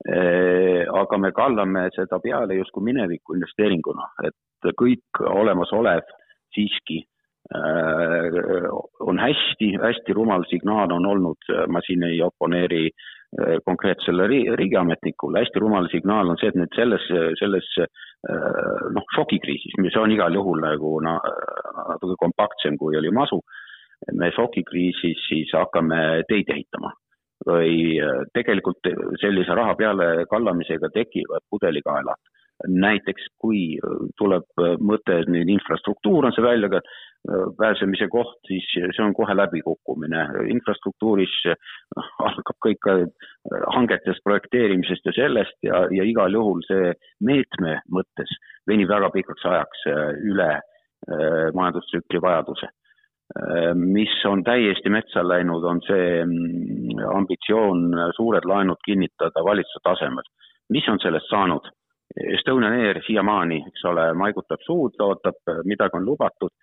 aga 0.05 1.17
me 1.17 1.31
kallame 1.31 1.87
seda 1.95 2.19
peale 2.21 2.59
justkui 2.59 2.83
mineviku 2.83 3.37
investeeringuna, 3.37 4.09
et 4.27 4.71
kõik 4.77 5.21
olemasolev 5.25 6.03
siiski 6.53 7.01
on 9.05 9.19
hästi, 9.21 9.75
hästi 9.81 10.13
rumal 10.17 10.45
signaal 10.49 10.91
on 10.91 11.05
olnud, 11.05 11.51
ma 11.69 11.81
siin 11.85 12.03
ei 12.07 12.21
oponeeri 12.25 12.89
konkreetsele 13.65 14.27
riigiametnikule, 14.57 15.43
hästi 15.43 15.59
rumal 15.59 15.89
signaal 15.91 16.31
on 16.31 16.39
see, 16.41 16.49
et 16.49 16.57
nüüd 16.57 16.73
selles, 16.77 17.05
selles 17.39 17.67
noh, 18.95 19.05
šokikriisis, 19.15 19.77
mis 19.83 19.97
on 20.01 20.13
igal 20.15 20.33
juhul 20.33 20.61
nagu 20.63 20.97
no, 21.03 21.17
natuke 21.91 22.17
kompaktsem, 22.21 22.79
kui 22.81 22.97
oli 22.97 23.11
masu, 23.13 23.41
me 24.13 24.31
šokikriisis 24.35 25.27
siis 25.29 25.53
hakkame 25.53 26.23
teid 26.29 26.49
ehitama 26.51 26.93
või 27.45 27.97
äh, 28.01 28.23
tegelikult 28.33 28.89
sellise 29.21 29.55
raha 29.57 29.75
peale 29.79 30.07
kallamisega 30.31 30.89
tekivad 30.93 31.45
pudelikaelad. 31.49 32.31
näiteks 32.71 33.25
kui 33.43 33.75
tuleb 34.15 34.45
mõte, 34.79 35.17
et 35.19 35.27
nüüd 35.27 35.49
infrastruktuur 35.51 36.23
on 36.23 36.31
see 36.31 36.43
välja 36.43 36.69
äh, 36.79 37.41
pääsemise 37.57 38.07
koht, 38.07 38.37
siis 38.47 38.69
see 38.71 39.03
on 39.03 39.13
kohe 39.13 39.35
läbikukkumine. 39.35 40.21
infrastruktuuris 40.53 41.33
noh, 41.49 42.07
algab 42.29 42.57
kõik 42.67 42.87
äh, 42.93 43.03
hangetest, 43.75 44.23
projekteerimisest 44.23 45.05
ja 45.05 45.15
sellest 45.19 45.57
ja, 45.67 45.83
ja 45.91 46.07
igal 46.07 46.31
juhul 46.33 46.63
see 46.69 46.93
meetme 47.19 47.81
mõttes 47.91 48.31
venib 48.67 48.89
väga 48.89 49.11
pikaks 49.11 49.45
ajaks 49.45 49.85
üle 50.31 50.53
majandustsükli 51.53 52.17
vajaduse 52.21 52.71
mis 53.75 54.13
on 54.25 54.43
täiesti 54.43 54.89
metsa 54.89 55.23
läinud, 55.27 55.63
on 55.63 55.81
see 55.87 56.21
mm, 56.25 56.99
ambitsioon 57.15 57.87
suured 58.15 58.45
laenud 58.45 58.77
kinnitada 58.85 59.43
valitsuse 59.43 59.81
tasemel. 59.83 60.23
mis 60.69 60.87
on 60.89 60.99
sellest 60.99 61.29
saanud? 61.29 61.65
Estonian 62.37 62.73
Air 62.73 63.01
siiamaani, 63.07 63.57
eks 63.67 63.85
ole, 63.89 64.05
maigutab 64.13 64.61
suud, 64.65 64.93
ootab, 65.01 65.41
midagi 65.65 65.97
on 65.97 66.05
lubatud. 66.05 66.53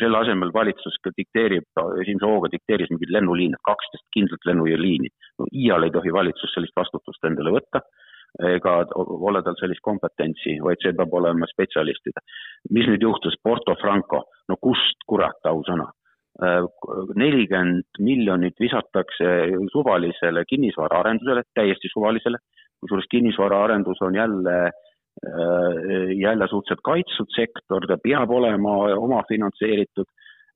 selle 0.00 0.16
asemel 0.18 0.50
valitsus 0.54 0.94
ka 1.04 1.10
dikteerib, 1.16 1.66
esimese 2.00 2.24
hooga 2.26 2.48
dikteeris 2.52 2.88
mingid 2.90 3.10
lennuliinid, 3.12 3.60
kaksteist 3.68 4.06
kindlat 4.14 4.46
lennuliini. 4.48 5.10
no 5.38 5.46
iial 5.52 5.82
ei 5.82 5.90
tohi 5.90 6.12
valitsus 6.12 6.54
sellist 6.54 6.72
vastutust 6.76 7.24
endale 7.28 7.52
võtta 7.58 7.82
ega 8.40 8.76
ole 8.96 9.42
tal 9.44 9.56
sellist 9.58 9.82
kompetentsi, 9.84 10.56
vaid 10.64 10.80
see 10.80 10.94
peab 10.96 11.12
olema 11.14 11.48
spetsialistide. 11.50 12.22
mis 12.70 12.86
nüüd 12.88 13.02
juhtus, 13.02 13.36
Porto 13.42 13.74
Franco, 13.80 14.24
no 14.48 14.56
kust 14.56 15.04
kurat, 15.06 15.40
ausõna? 15.44 15.90
nelikümmend 17.14 18.00
miljonit 18.00 18.54
visatakse 18.60 19.26
suvalisele 19.72 20.46
kinnisvaraarendusele, 20.48 21.42
täiesti 21.54 21.90
suvalisele, 21.92 22.38
kusjuures 22.80 23.06
kinnisvaraarendus 23.10 24.00
on 24.00 24.16
jälle 24.16 24.56
jälle 26.16 26.46
suhteliselt 26.48 26.80
kaitstud 26.84 27.28
sektor, 27.36 27.84
ta 27.86 27.98
peab 28.02 28.30
olema 28.30 28.72
omafinantseeritud 28.96 30.08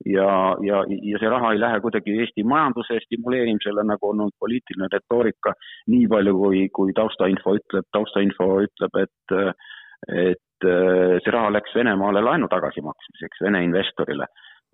ja, 0.04 0.56
ja, 0.62 0.82
ja 0.88 1.20
see 1.20 1.30
raha 1.30 1.52
ei 1.54 1.60
lähe 1.60 1.80
kuidagi 1.80 2.18
Eesti 2.20 2.44
majanduse 2.44 2.98
stimuleerimisele, 3.04 3.84
nagu 3.88 4.10
on 4.10 4.26
olnud 4.26 4.36
poliitiline 4.42 4.88
retoorika, 4.92 5.54
nii 5.92 6.08
palju 6.12 6.36
kui, 6.40 6.62
kui 6.78 6.92
taustainfo 6.96 7.56
ütleb, 7.60 7.88
taustainfo 7.96 8.50
ütleb, 8.66 9.02
et 9.04 9.38
et 10.12 10.66
see 11.24 11.32
raha 11.32 11.48
läks 11.52 11.72
Venemaale 11.76 12.20
laenu 12.24 12.48
tagasimaksmiseks, 12.52 13.40
Vene 13.44 13.62
investorile. 13.64 14.26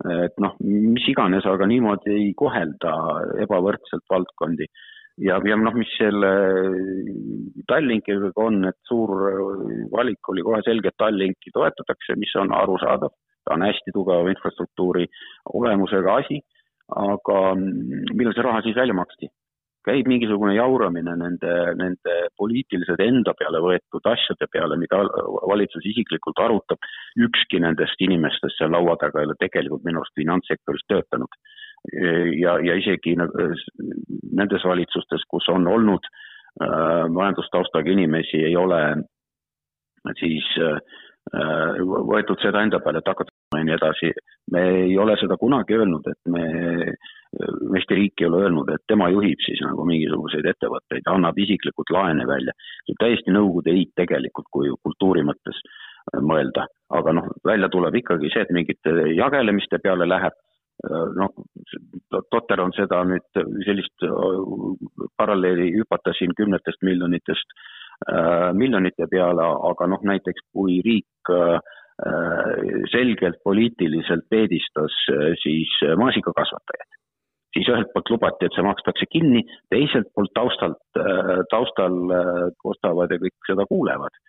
et 0.09 0.33
noh, 0.41 0.55
mis 0.59 1.05
iganes, 1.07 1.45
aga 1.47 1.67
niimoodi 1.69 2.11
ei 2.11 2.31
kohelda 2.35 2.91
ebavõrdselt 3.45 4.03
valdkondi. 4.09 4.67
ja, 5.23 5.39
ja 5.47 5.55
noh, 5.55 5.73
mis 5.73 5.91
selle 5.97 6.31
Tallinkiga 7.67 8.31
on, 8.35 8.65
et 8.67 8.79
suur 8.89 9.13
valik 9.91 10.29
oli 10.29 10.41
kohe 10.41 10.61
selge, 10.65 10.89
et 10.89 10.97
Tallinki 10.97 11.53
toetatakse, 11.53 12.17
mis 12.17 12.35
on 12.35 12.51
arusaadav 12.51 13.13
ta 13.45 13.55
on 13.55 13.65
hästi 13.67 13.93
tugeva 13.93 14.29
infrastruktuuri 14.31 15.07
olemusega 15.53 16.17
asi, 16.21 16.39
aga 16.95 17.39
millal 17.59 18.35
see 18.35 18.45
raha 18.45 18.65
siis 18.65 18.77
välja 18.79 18.97
maksti? 18.97 19.31
käib 19.83 20.07
mingisugune 20.07 20.53
jauramine 20.55 21.11
nende, 21.19 21.53
nende 21.75 22.13
poliitiliselt 22.39 23.01
enda 23.03 23.33
peale 23.35 23.59
võetud 23.65 24.05
asjade 24.07 24.47
peale, 24.47 24.77
mida 24.79 25.01
valitsus 25.51 25.83
isiklikult 25.91 26.39
arutab. 26.39 26.79
ükski 27.19 27.59
nendest 27.59 27.99
inimestest 27.99 28.61
seal 28.61 28.71
laua 28.71 28.95
taga 29.01 29.19
ei 29.19 29.27
ole 29.27 29.35
tegelikult 29.41 29.83
minu 29.83 29.99
arust 29.99 30.15
finantssektoris 30.15 30.87
töötanud. 30.87 31.35
ja, 32.39 32.55
ja 32.63 32.77
isegi 32.79 33.17
nendes 33.19 34.63
valitsustes, 34.63 35.27
kus 35.27 35.49
on 35.51 35.67
olnud 35.67 36.07
äh, 36.07 37.03
majandustaustaga 37.11 37.91
inimesi, 37.91 38.39
ei 38.39 38.55
ole 38.55 38.79
siis 40.15 40.47
äh, 40.63 40.79
Äh, 41.31 41.79
võetud 41.81 42.41
seda 42.43 42.61
enda 42.65 42.81
peale, 42.83 42.99
et 42.99 43.07
hakata 43.07 43.32
ja 43.59 43.67
nii 43.67 43.75
edasi. 43.77 44.11
me 44.51 44.61
ei 44.69 44.97
ole 44.97 45.15
seda 45.21 45.37
kunagi 45.39 45.75
öelnud, 45.77 46.07
et 46.11 46.31
me, 46.31 46.43
Eesti 47.73 47.95
riik 47.97 48.21
ei 48.21 48.27
ole 48.27 48.43
öelnud, 48.43 48.69
et 48.69 48.83
tema 48.87 49.07
juhib 49.09 49.39
siis 49.41 49.61
nagu 49.65 49.85
mingisuguseid 49.89 50.45
ettevõtteid, 50.51 51.07
annab 51.09 51.37
isiklikult 51.39 51.89
laene 51.95 52.27
välja. 52.29 52.53
see 52.85 52.93
on 52.93 53.01
täiesti 53.05 53.33
Nõukogude 53.33 53.73
Liit 53.73 53.93
tegelikult, 53.97 54.49
kui 54.51 54.69
kultuuri 54.83 55.23
mõttes 55.23 55.61
mõelda. 56.21 56.67
aga 56.89 57.13
noh, 57.13 57.29
välja 57.45 57.69
tuleb 57.69 57.95
ikkagi 57.95 58.29
see, 58.33 58.41
et 58.45 58.51
mingite 58.51 58.91
jagelemiste 59.17 59.79
peale 59.83 60.05
läheb, 60.05 60.35
äh, 60.85 61.07
noh, 61.17 61.31
totter 62.29 62.61
on 62.61 62.73
seda 62.77 63.03
nüüd 63.03 63.43
sellist 63.65 64.05
paralleeli 65.17 65.71
hüpata 65.79 66.13
siin 66.13 66.35
kümnetest 66.37 66.83
miljonitest 66.83 67.57
Äh, 68.03 68.51
miljonite 68.53 69.05
peale, 69.07 69.45
aga 69.69 69.85
noh, 69.87 70.01
näiteks 70.03 70.43
kui 70.51 70.81
riik 70.83 71.29
äh, 71.31 71.59
selgelt 72.91 73.37
poliitiliselt 73.43 74.25
peedistas 74.29 74.95
äh, 75.13 75.33
siis 75.43 75.69
maasikakasvatajaid, 75.99 76.99
siis 77.53 77.69
ühelt 77.69 77.91
poolt 77.93 78.09
lubati, 78.09 78.47
et 78.47 78.55
see 78.57 78.65
makstakse 78.65 79.07
kinni, 79.13 79.43
teiselt 79.69 80.09
poolt 80.15 80.33
taustalt, 80.33 80.81
taustal 81.51 81.99
kostavad 82.63 83.13
ja 83.13 83.19
kõik 83.21 83.49
seda 83.49 83.67
kuulevad 83.69 84.21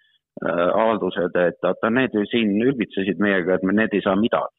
avaldused, 0.44 1.36
et 1.38 1.60
vaata, 1.62 1.88
need 1.94 2.16
siin 2.26 2.56
ülbitsesid 2.58 3.20
meiega, 3.22 3.54
et 3.54 3.62
me, 3.62 3.72
need 3.78 3.94
ei 3.94 4.02
saa 4.02 4.16
midagi. 4.18 4.50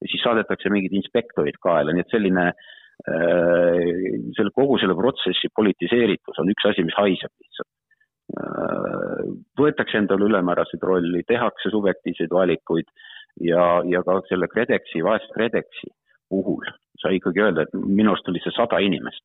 ja 0.00 0.08
siis 0.10 0.22
saadetakse 0.22 0.70
mingid 0.70 0.94
inspektorid 0.94 1.58
kaela, 1.62 1.92
nii 1.92 2.04
et 2.04 2.14
selline 2.14 2.44
selle, 3.04 4.52
kogu 4.54 4.78
selle 4.78 4.94
protsessi 4.94 5.50
politiseeritus 5.58 6.38
on 6.38 6.52
üks 6.54 6.68
asi, 6.70 6.84
mis 6.86 6.96
haiseb 6.96 7.32
lihtsalt. 7.34 7.73
Võetakse 9.60 9.98
endale 9.98 10.28
ülemääraseid 10.28 10.82
rolli, 10.82 11.22
tehakse 11.28 11.70
subjektiivseid 11.70 12.32
valikuid 12.32 12.88
ja, 13.44 13.82
ja 13.88 14.02
ka 14.06 14.20
selle 14.28 14.48
KredExi, 14.48 15.02
vaese 15.04 15.28
KredExi 15.34 15.92
puhul 16.32 16.64
sai 17.02 17.18
ikkagi 17.18 17.42
öelda, 17.44 17.66
et 17.66 17.74
minu 17.74 18.14
arust 18.14 18.28
oli 18.30 18.40
see 18.42 18.54
sada 18.56 18.80
inimest 18.80 19.22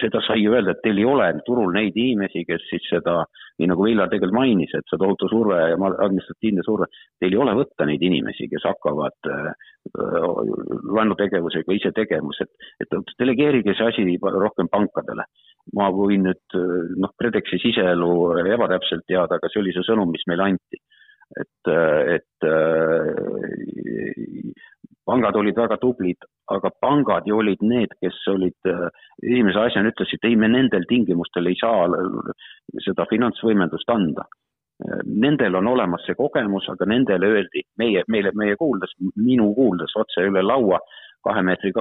seda 0.00 0.20
sai 0.24 0.44
öelda, 0.48 0.72
et 0.72 0.82
teil 0.84 0.98
ei 1.00 1.06
ole 1.08 1.26
turul 1.46 1.72
neid 1.74 1.96
inimesi, 1.96 2.44
kes 2.48 2.64
siis 2.70 2.84
seda, 2.90 3.20
nii 3.60 3.68
nagu 3.70 3.86
Viljar 3.86 4.10
tegelikult 4.12 4.38
mainis, 4.38 4.74
et 4.76 4.86
see 4.90 5.00
tohutu 5.00 5.28
surve 5.30 5.58
ja 5.72 5.78
administratiivne 5.78 6.64
surve, 6.66 6.88
teil 7.20 7.36
ei 7.36 7.42
ole 7.44 7.56
võtta 7.58 7.88
neid 7.88 8.04
inimesi, 8.08 8.48
kes 8.52 8.66
hakkavad 8.68 9.30
äh, 9.32 9.72
laenutegevusega 10.98 11.76
ise 11.76 11.92
tegema, 11.96 12.34
et, 12.44 12.70
et 12.84 12.98
delegeerige 13.20 13.76
see 13.76 13.90
asi 13.92 14.18
rohkem 14.20 14.70
pankadele. 14.72 15.28
ma 15.76 15.90
võin 15.92 16.22
nüüd 16.24 16.54
noh, 16.96 17.10
KredExi 17.20 17.58
siseelu 17.60 18.12
ebatäpselt 18.54 19.04
teada, 19.06 19.36
aga 19.36 19.50
see 19.52 19.60
oli 19.60 19.74
see 19.76 19.84
sõnum, 19.84 20.08
mis 20.08 20.24
meile 20.30 20.46
anti 20.48 20.80
et, 21.36 21.68
et 22.16 22.48
pangad 25.08 25.36
olid 25.40 25.56
väga 25.56 25.78
tublid, 25.82 26.26
aga 26.54 26.70
pangad 26.84 27.26
ju 27.26 27.38
olid 27.40 27.62
need, 27.64 27.94
kes 28.02 28.18
olid 28.32 28.70
esimese 29.22 29.62
asjana 29.62 29.92
ütlesid, 29.92 30.24
ei, 30.28 30.36
me 30.36 30.50
nendel 30.52 30.84
tingimustel 30.90 31.48
ei 31.50 31.56
saa 31.60 31.88
seda 32.84 33.08
finantsvõimendust 33.10 33.90
anda. 33.94 34.26
Nendel 35.08 35.56
on 35.58 35.66
olemas 35.72 36.04
see 36.06 36.14
kogemus, 36.14 36.68
aga 36.70 36.86
nendele 36.86 37.32
öeldi, 37.34 37.64
meie, 37.82 38.04
meile, 38.12 38.30
meie 38.38 38.54
kuuldes, 38.60 38.92
minu 39.16 39.48
kuuldes 39.56 39.96
otse 39.98 40.28
üle 40.28 40.44
laua, 40.44 40.78
kahe 41.26 41.42
meetri 41.42 41.72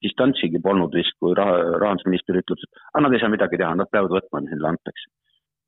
distantsigi 0.00 0.62
polnud 0.64 0.94
vist, 0.96 1.12
kui 1.20 1.34
raha, 1.36 1.58
rahandusminister 1.82 2.38
ütles, 2.40 2.62
et 2.64 2.80
aga 2.94 3.04
nad 3.04 3.18
ei 3.18 3.20
saa 3.20 3.34
midagi 3.34 3.60
teha, 3.60 3.74
nad 3.76 3.90
peavad 3.92 4.16
võtma, 4.16 4.40
mis 4.46 4.54
neile 4.54 4.72
antakse 4.72 5.10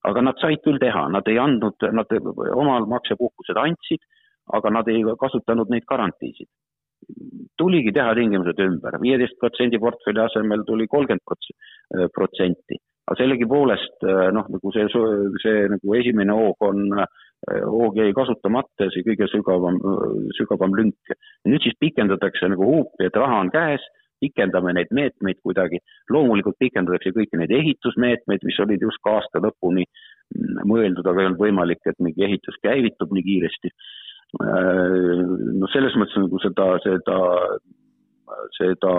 aga 0.09 0.25
nad 0.25 0.41
said 0.41 0.61
küll 0.65 0.81
teha, 0.81 1.07
nad 1.13 1.29
ei 1.33 1.39
andnud, 1.41 1.87
nad 1.97 2.13
omal 2.53 2.89
maksepuhkused 2.93 3.61
andsid, 3.61 4.05
aga 4.53 4.73
nad 4.77 4.89
ei 4.93 5.05
kasutanud 5.21 5.73
neid 5.73 5.87
garantiisid. 5.89 6.51
Tuligi 7.61 7.93
teha 7.95 8.15
tingimused 8.19 8.61
ümber, 8.65 8.99
viieteist 9.03 9.39
protsendi 9.41 9.81
portfelli 9.83 10.23
asemel 10.25 10.65
tuli 10.67 10.89
kolmkümmend 10.91 12.11
protsenti. 12.17 12.81
aga 13.05 13.19
sellegipoolest 13.21 14.07
noh, 14.33 14.47
nagu 14.49 14.71
see, 14.73 14.87
see 15.43 15.67
nagu 15.69 15.97
esimene 15.99 16.33
hoog 16.33 16.65
on, 16.65 16.87
hoog 17.69 17.99
jäi 18.01 18.15
kasutamata, 18.17 18.89
see 18.95 19.05
kõige 19.05 19.29
sügavam, 19.29 19.77
sügavam 20.39 20.77
lünk. 20.79 21.13
nüüd 21.45 21.67
siis 21.67 21.77
pikendatakse 21.81 22.49
nagu 22.49 22.71
huupi, 22.71 23.05
et 23.05 23.21
raha 23.21 23.43
on 23.45 23.53
käes 23.53 23.85
pikendame 24.25 24.73
neid 24.77 24.93
meetmeid 24.95 25.41
kuidagi, 25.45 25.81
loomulikult 26.13 26.57
pikendatakse 26.63 27.13
kõiki 27.17 27.41
neid 27.41 27.53
ehitusmeetmeid, 27.53 28.47
mis 28.47 28.61
olid 28.65 28.85
just 28.87 29.03
ka 29.05 29.19
aasta 29.19 29.43
lõpuni 29.45 29.85
mõeldud, 30.65 31.07
aga 31.07 31.21
ei 31.21 31.29
olnud 31.29 31.43
võimalik, 31.43 31.83
et 31.87 32.01
mingi 32.03 32.25
ehitus 32.27 32.57
käivitub 32.65 33.13
nii 33.13 33.27
kiiresti. 33.29 33.73
No 34.41 35.71
selles 35.73 35.95
mõttes 36.00 36.19
nagu 36.19 36.41
seda, 36.43 36.67
seda, 36.85 37.19
seda 38.59 38.95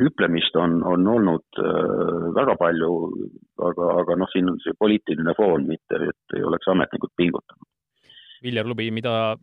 hüplemist 0.00 0.56
on, 0.60 0.78
on 0.88 1.06
olnud 1.08 1.60
väga 2.36 2.56
palju, 2.60 2.90
aga, 3.68 3.88
aga 4.02 4.16
noh, 4.20 4.30
siin 4.32 4.50
on 4.52 4.58
see 4.64 4.76
poliitiline 4.78 5.34
foon, 5.38 5.66
mitte 5.68 6.00
et 6.10 6.36
ei 6.36 6.44
oleks 6.44 6.68
ametnikud 6.72 7.14
pingutanud. 7.16 7.68
Viljar 8.42 8.68
Lubi, 8.68 8.90
mida 8.92 9.36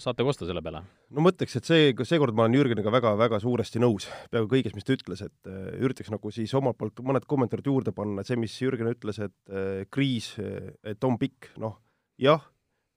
saate 0.00 0.24
kosta 0.26 0.46
selle 0.48 0.62
peale? 0.64 0.82
no 1.14 1.22
ma 1.22 1.30
ütleks, 1.32 1.54
et 1.58 1.68
see, 1.68 1.92
seekord 2.08 2.34
ma 2.36 2.44
olen 2.44 2.56
Jürgeniga 2.58 2.92
väga-väga 2.92 3.38
suuresti 3.42 3.82
nõus 3.82 4.08
peaaegu 4.32 4.50
kõiges, 4.50 4.74
mis 4.76 4.86
ta 4.86 4.96
ütles, 4.96 5.22
et 5.26 5.50
äh, 5.50 5.68
üritaks 5.84 6.10
nagu 6.12 6.32
siis 6.34 6.54
omalt 6.58 6.78
poolt 6.80 7.04
mõned 7.06 7.26
kommentaarid 7.30 7.70
juurde 7.70 7.94
panna, 7.96 8.22
et 8.22 8.30
see, 8.30 8.40
mis 8.40 8.56
Jürgen 8.60 8.90
ütles, 8.90 9.20
et 9.22 9.54
äh, 9.54 9.84
kriis, 9.92 10.34
et 10.40 11.06
on 11.06 11.18
pikk, 11.20 11.52
noh 11.62 11.78
jah, 12.20 12.42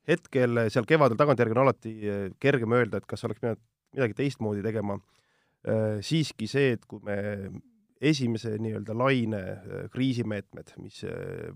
hetkel 0.08 0.64
seal 0.74 0.88
kevadel 0.90 1.20
tagantjärgi 1.20 1.56
on 1.56 1.64
alati 1.66 1.94
äh, 2.02 2.26
kergem 2.40 2.76
öelda, 2.78 3.02
et 3.02 3.10
kas 3.10 3.26
oleks 3.28 3.42
pidanud 3.44 3.64
midagi 3.98 4.18
teistmoodi 4.18 4.66
tegema 4.66 4.98
äh,, 4.98 5.98
siiski 6.06 6.50
see, 6.52 6.76
et 6.78 6.86
kui 6.90 7.02
me 7.06 7.18
esimese 7.98 8.58
nii-öelda 8.62 8.94
laine 8.94 9.40
kriisimeetmed, 9.90 10.76
mis 10.84 11.00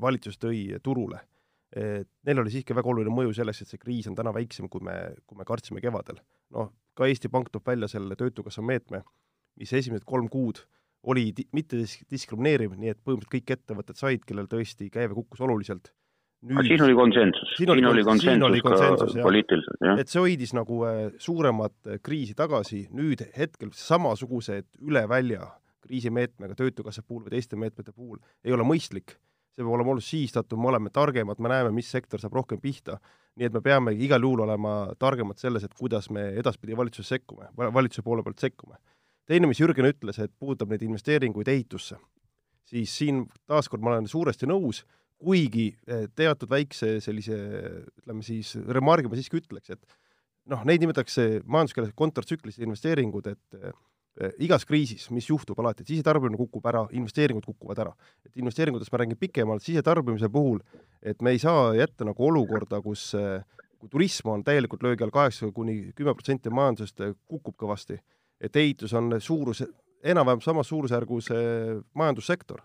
valitsus 0.02 0.40
tõi 0.42 0.64
turule 0.82 1.20
et 1.72 2.10
neil 2.28 2.42
oli 2.42 2.52
siiski 2.52 2.76
väga 2.76 2.92
oluline 2.92 3.14
mõju 3.16 3.34
selleks, 3.36 3.64
et 3.64 3.72
see 3.72 3.80
kriis 3.80 4.08
on 4.12 4.16
täna 4.18 4.34
väiksem, 4.36 4.68
kui 4.72 4.84
me, 4.84 4.96
kui 5.28 5.40
me 5.40 5.48
kartsime 5.48 5.82
kevadel. 5.84 6.20
noh, 6.52 6.72
ka 6.96 7.08
Eesti 7.08 7.32
Pank 7.32 7.50
toob 7.52 7.68
välja 7.68 7.88
selle 7.88 8.18
Töötukassa 8.20 8.62
meetme, 8.62 9.04
mis 9.60 9.72
esimesed 9.74 10.04
kolm 10.08 10.28
kuud 10.32 10.60
oli 11.08 11.32
mitte 11.56 11.80
diskrimineeriv, 12.12 12.76
nii 12.78 12.92
et 12.92 13.00
põhimõtteliselt 13.00 13.32
kõik 13.32 13.56
ettevõtted 13.56 13.98
said, 13.98 14.26
kellel 14.28 14.52
tõesti 14.52 14.90
käive 14.92 15.16
kukkus 15.18 15.42
oluliselt. 15.42 15.94
Nüüd, 16.42 16.66
siin 16.66 16.82
oli 16.82 16.96
konsensus, 16.98 17.52
siin 17.54 17.70
oli, 17.70 17.84
oli 17.86 18.02
konsensus, 18.02 18.62
konsensus 18.66 19.12
ka 19.14 19.26
poliitiliselt, 19.28 19.84
jah. 19.86 20.00
et 20.02 20.10
see 20.10 20.24
hoidis 20.24 20.56
nagu 20.58 20.80
äh, 20.90 21.02
suuremat 21.22 21.76
äh, 21.86 22.00
kriisi 22.02 22.34
tagasi, 22.38 22.88
nüüd 22.98 23.22
hetkel 23.38 23.70
samasugused 23.78 24.66
üle 24.82 25.04
välja 25.10 25.52
kriisimeetmega 25.86 26.58
Töötukassa 26.58 27.04
puhul 27.06 27.28
või 27.28 27.36
teiste 27.36 27.60
meetmete 27.62 27.94
puhul 27.94 28.18
ei 28.42 28.56
ole 28.58 28.66
mõistlik 28.66 29.20
see 29.52 29.64
peab 29.64 29.74
olema 29.76 29.94
oluliselt 29.94 30.16
sihistatum, 30.16 30.62
me 30.62 30.70
oleme 30.72 30.90
targemad, 30.94 31.40
me 31.40 31.52
näeme, 31.52 31.72
mis 31.76 31.90
sektor 31.92 32.22
saab 32.22 32.36
rohkem 32.40 32.62
pihta. 32.62 33.00
nii 33.36 33.48
et 33.48 33.54
me 33.54 33.62
peame 33.64 33.94
igal 33.96 34.22
juhul 34.22 34.44
olema 34.44 34.92
targemad 35.00 35.40
selles, 35.40 35.64
et 35.64 35.74
kuidas 35.74 36.10
me 36.12 36.34
edaspidi 36.40 36.76
valitsuses 36.78 37.14
sekkume, 37.16 37.48
valitsuse 37.58 38.04
poole 38.04 38.24
pealt 38.24 38.40
sekkume. 38.40 38.76
teine, 39.26 39.48
mis 39.48 39.60
Jürgen 39.60 39.88
ütles, 39.88 40.20
et 40.20 40.32
puudutab 40.40 40.70
neid 40.70 40.82
investeeringuid 40.82 41.48
ehitusse, 41.48 41.96
siis 42.66 42.98
siin 42.98 43.26
taaskord 43.48 43.82
ma 43.82 43.94
olen 43.94 44.08
suuresti 44.08 44.48
nõus, 44.48 44.86
kuigi 45.22 45.70
eh, 45.88 46.08
teatud 46.18 46.50
väikse 46.50 46.96
sellise 47.04 47.38
ütleme 48.02 48.26
siis, 48.26 48.56
remargi 48.68 49.12
ma 49.12 49.20
siiski 49.20 49.42
ütleks, 49.42 49.74
et 49.76 49.98
noh, 50.50 50.66
neid 50.66 50.82
nimetatakse 50.82 51.44
majanduskeeles 51.46 51.94
kontratsüklilised 51.98 52.66
investeeringud, 52.66 53.30
et 53.30 53.62
Eh, 54.20 54.34
igas 54.44 54.66
kriisis, 54.68 55.06
mis 55.16 55.30
juhtub 55.30 55.60
alati, 55.64 55.86
et 55.86 55.92
sisetarbimine 55.94 56.36
kukub 56.36 56.66
ära, 56.68 56.82
investeeringud 56.92 57.46
kukuvad 57.48 57.80
ära. 57.80 57.94
et 58.26 58.36
investeeringutest 58.36 58.92
ma 58.92 58.98
räägin 58.98 59.18
pikemalt, 59.18 59.64
sisetarbimise 59.64 60.28
puhul, 60.30 60.60
et 61.02 61.22
me 61.22 61.32
ei 61.32 61.40
saa 61.40 61.74
jätta 61.74 62.04
nagu 62.04 62.28
olukorda, 62.28 62.82
kus 62.82 63.16
eh, 63.16 63.42
kui 63.80 63.88
turism 63.90 64.28
on 64.28 64.44
täielikult 64.44 64.84
löögi 64.84 65.04
all, 65.04 65.12
kaheksa 65.12 65.52
kuni 65.52 65.94
kümme 65.96 66.14
protsenti 66.14 66.50
majandusest 66.50 67.00
kukub 67.26 67.56
kõvasti, 67.56 68.02
et 68.42 68.56
ehitus 68.56 68.94
on 68.94 69.16
suurus, 69.22 69.64
enam-vähem 70.04 70.42
samas 70.42 70.68
suurusjärgus 70.68 71.32
majandussektor. 71.94 72.62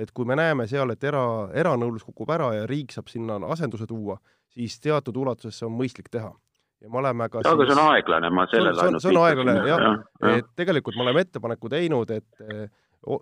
Et 0.00 0.12
kui 0.16 0.24
me 0.24 0.36
näeme 0.38 0.66
seal, 0.70 0.90
et 0.94 1.04
era, 1.04 1.22
eranõudlus 1.52 2.06
kukub 2.08 2.30
ära 2.32 2.52
ja 2.56 2.68
riik 2.68 2.94
saab 2.94 3.10
sinna 3.12 3.36
asenduse 3.52 3.86
tuua, 3.90 4.16
siis 4.50 4.78
teatud 4.80 5.16
ulatuses 5.20 5.60
see 5.60 5.68
on 5.68 5.76
mõistlik 5.76 6.08
teha 6.10 6.32
ja 6.80 6.88
me 6.88 7.00
oleme 7.00 7.28
ka 7.28 7.42
aga 7.44 7.66
see 7.66 7.74
on 7.76 7.82
aeglane, 7.92 8.30
ma 8.32 8.46
sellele 8.50 8.86
ainult 8.86 9.04
see 9.04 9.12
on 9.12 9.22
aeglane 9.24 9.56
jah 9.68 9.82
ja, 9.82 9.90
ja., 10.22 10.36
et 10.40 10.48
tegelikult 10.56 10.96
me 10.96 11.04
oleme 11.06 11.24
ettepaneku 11.26 11.70
teinud, 11.72 12.12
et 12.16 12.46
eh, 12.46 12.64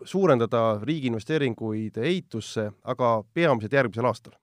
suurendada 0.07 0.63
riigi 0.83 1.11
investeeringuid 1.11 1.99
ehitusse, 2.03 2.69
aga 2.95 3.11
peamiselt 3.35 3.75
järgmisel 3.79 4.09
aastal. 4.11 4.39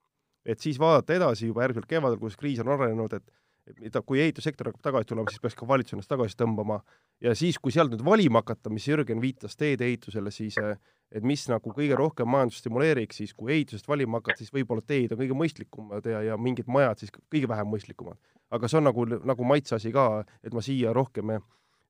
et 0.45 0.60
siis 0.60 0.80
vaadata 0.80 1.15
edasi 1.15 1.48
juba 1.48 1.63
järgmisel 1.63 1.88
kevadel, 1.89 2.19
kus 2.19 2.38
kriis 2.38 2.60
on 2.63 2.76
arenenud, 2.76 3.13
et 3.13 3.32
et 3.65 3.80
mida, 3.82 3.98
kui 4.06 4.19
ehitussektor 4.21 4.67
hakkab 4.69 4.84
tagasi 4.91 5.08
tulema, 5.10 5.32
siis 5.34 5.41
peaks 5.41 5.56
ka 5.58 5.65
valitsus 5.65 5.95
ennast 5.95 6.12
tagasi 6.12 6.38
tõmbama 6.38 6.84
ja 7.26 7.32
siis, 7.34 7.58
kui 7.58 7.74
sealt 7.74 7.89
nüüd 7.95 8.04
valima 8.06 8.43
hakata, 8.43 8.69
mis 8.69 8.86
Jürgen 8.86 9.17
viitas 9.24 9.58
teedeehitusele, 9.58 10.30
siis 10.32 10.60
eh, 10.62 10.76
et 11.15 11.23
mis 11.23 11.45
nagu 11.47 11.71
kõige 11.71 11.95
rohkem 11.95 12.28
majandust 12.28 12.65
stimuleeriks, 12.65 13.21
siis 13.21 13.34
kui 13.34 13.54
ehitusest 13.56 13.88
valima 13.88 14.19
hakata, 14.19 14.41
siis 14.43 14.51
võib-olla 14.51 14.84
teed 14.84 15.13
on 15.15 15.21
kõige 15.21 15.38
mõistlikumad 15.39 16.10
ja, 16.12 16.21
ja 16.32 16.38
mingid 16.38 16.67
majad 16.67 16.99
siis 16.99 17.13
kõige 17.15 17.47
vähem 17.47 17.71
mõistlikumad 17.71 18.19
aga 18.54 18.69
see 18.69 18.80
on 18.80 18.88
nagu, 18.89 19.06
nagu 19.25 19.47
maitseasi 19.47 19.91
ka, 19.95 20.06
et 20.45 20.54
ma 20.54 20.63
siia 20.63 20.93
rohkem 20.95 21.36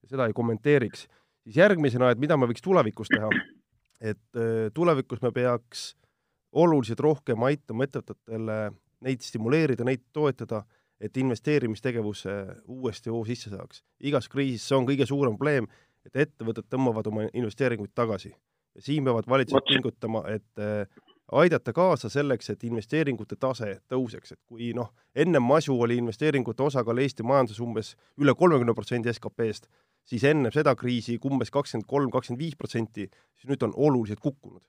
seda 0.06 0.28
ei 0.30 0.34
kommenteeriks. 0.38 1.08
siis 1.44 1.58
järgmisena, 1.58 2.12
et 2.12 2.20
mida 2.20 2.38
me 2.38 2.48
võiks 2.50 2.64
tulevikus 2.64 3.12
teha, 3.12 3.30
et 4.02 4.40
äh, 4.40 4.72
tulevikus 4.74 5.22
me 5.22 5.32
peaks 5.32 5.96
oluliselt 6.52 7.00
rohkem 7.00 7.44
aitama 7.44 7.84
ettevõtetele 7.84 8.72
neid 9.06 9.22
stimuleerida, 9.22 9.84
neid 9.84 10.06
toetada, 10.14 10.64
et 11.00 11.18
investeerimistegevus 11.18 12.24
uuesti 12.72 13.12
hoo 13.12 13.26
sisse 13.28 13.52
saaks. 13.52 13.84
igas 14.00 14.30
kriisis 14.32 14.68
see 14.70 14.78
on 14.78 14.88
kõige 14.88 15.06
suurem 15.06 15.36
probleem, 15.36 15.68
et 16.06 16.16
ettevõtted 16.16 16.70
tõmbavad 16.72 17.08
oma 17.12 17.28
investeeringuid 17.34 17.92
tagasi. 17.94 18.32
Siin 18.80 19.04
peavad 19.04 19.28
valitsused 19.30 19.68
pingutama, 19.68 20.24
et 20.32 20.62
äh, 20.62 20.88
aidata 21.32 21.74
kaasa 21.74 22.10
selleks, 22.10 22.50
et 22.50 22.64
investeeringute 22.64 23.36
tase 23.40 23.80
tõuseks, 23.92 24.36
et 24.36 24.42
kui 24.46 24.72
noh, 24.78 24.92
enne 25.16 25.40
masu 25.42 25.78
oli 25.82 25.98
investeeringute 26.02 26.64
osakaal 26.64 27.02
Eesti 27.02 27.26
majanduses 27.26 27.62
umbes 27.66 27.94
üle 28.22 28.36
kolmekümne 28.38 28.76
protsendi 28.78 29.14
SKP-st, 29.14 29.70
siis 30.06 30.24
enne 30.30 30.52
seda 30.54 30.76
kriisi 30.78 31.18
umbes 31.26 31.52
kakskümmend 31.54 31.90
kolm, 31.90 32.12
kakskümmend 32.14 32.44
viis 32.44 32.58
protsenti, 32.60 33.10
siis 33.40 33.50
nüüd 33.50 33.64
on 33.66 33.74
oluliselt 33.76 34.22
kukkunud. 34.22 34.62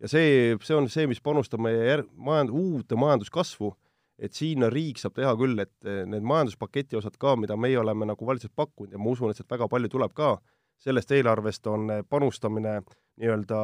ja 0.00 0.08
see, 0.12 0.56
see 0.60 0.76
on 0.76 0.90
see, 0.92 1.06
mis 1.08 1.22
panustab 1.24 1.62
meie 1.64 1.80
jär-, 1.88 2.04
majand-, 2.12 2.52
uute 2.52 2.98
majanduskasvu, 3.00 3.72
et 4.18 4.32
siin 4.36 4.64
riik 4.72 5.00
saab 5.00 5.14
teha 5.16 5.32
küll, 5.36 5.58
et 5.60 5.88
need 6.08 6.24
majanduspaketi 6.24 6.96
osad 6.96 7.16
ka, 7.20 7.34
mida 7.36 7.56
meie 7.56 7.78
oleme 7.80 8.06
nagu 8.08 8.28
valitsuses 8.28 8.54
pakkunud 8.56 8.92
ja 8.92 9.00
ma 9.00 9.10
usun, 9.12 9.32
et 9.32 9.40
sealt 9.40 9.50
väga 9.50 9.68
palju 9.72 9.90
tuleb 9.92 10.14
ka, 10.16 10.36
sellest 10.78 11.10
eelarvest 11.12 11.66
on 11.66 11.90
panustamine 12.08 12.80
nii-öelda 13.16 13.60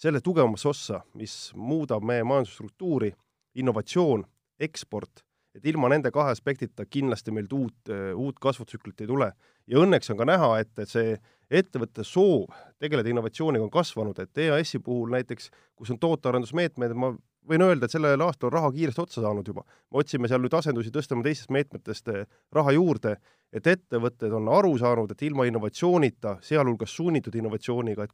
selle 0.00 0.20
tugevamasse 0.24 0.68
ossa, 0.68 1.00
mis 1.14 1.52
muudab 1.54 2.04
meie 2.06 2.24
majandusstruktuuri, 2.24 3.12
innovatsioon, 3.54 4.24
eksport, 4.60 5.24
et 5.54 5.66
ilma 5.66 5.90
nende 5.92 6.12
kahe 6.14 6.32
aspektita 6.32 6.86
kindlasti 6.86 7.34
meilt 7.34 7.52
uut, 7.52 7.90
uut 8.14 8.38
kasvutsüklit 8.40 9.00
ei 9.00 9.10
tule. 9.10 9.32
ja 9.66 9.78
õnneks 9.78 10.10
on 10.10 10.18
ka 10.18 10.24
näha, 10.24 10.58
et 10.58 10.80
see 10.88 11.18
ettevõtte 11.50 12.04
soov 12.06 12.48
tegeleda 12.78 13.10
innovatsiooniga 13.10 13.64
on 13.64 13.70
kasvanud, 13.70 14.18
et 14.18 14.38
EAS-i 14.38 14.78
puhul 14.78 15.10
näiteks, 15.10 15.50
kus 15.76 15.90
on 15.90 15.98
tootearendusmeetmed, 15.98 16.94
ma 16.94 17.12
võin 17.50 17.64
öelda, 17.66 17.86
et 17.86 17.94
sellel 17.94 18.22
aastal 18.24 18.50
on 18.50 18.56
raha 18.56 18.70
kiiresti 18.74 19.02
otsa 19.02 19.22
saanud 19.24 19.46
juba. 19.46 19.64
me 19.90 20.02
otsime 20.02 20.28
seal 20.30 20.42
nüüd 20.42 20.54
asendusi, 20.54 20.92
tõstame 20.94 21.24
teistest 21.26 21.50
meetmetest 21.50 22.08
eh, 22.12 22.26
raha 22.54 22.74
juurde, 22.76 23.16
et 23.52 23.66
ettevõtted 23.66 24.34
on 24.36 24.48
aru 24.54 24.76
saanud, 24.78 25.10
et 25.10 25.22
ilma 25.26 25.46
innovatsioonita, 25.48 26.38
sealhulgas 26.46 26.94
sunnitud 26.96 27.34
innovatsiooniga, 27.34 28.06
et 28.06 28.12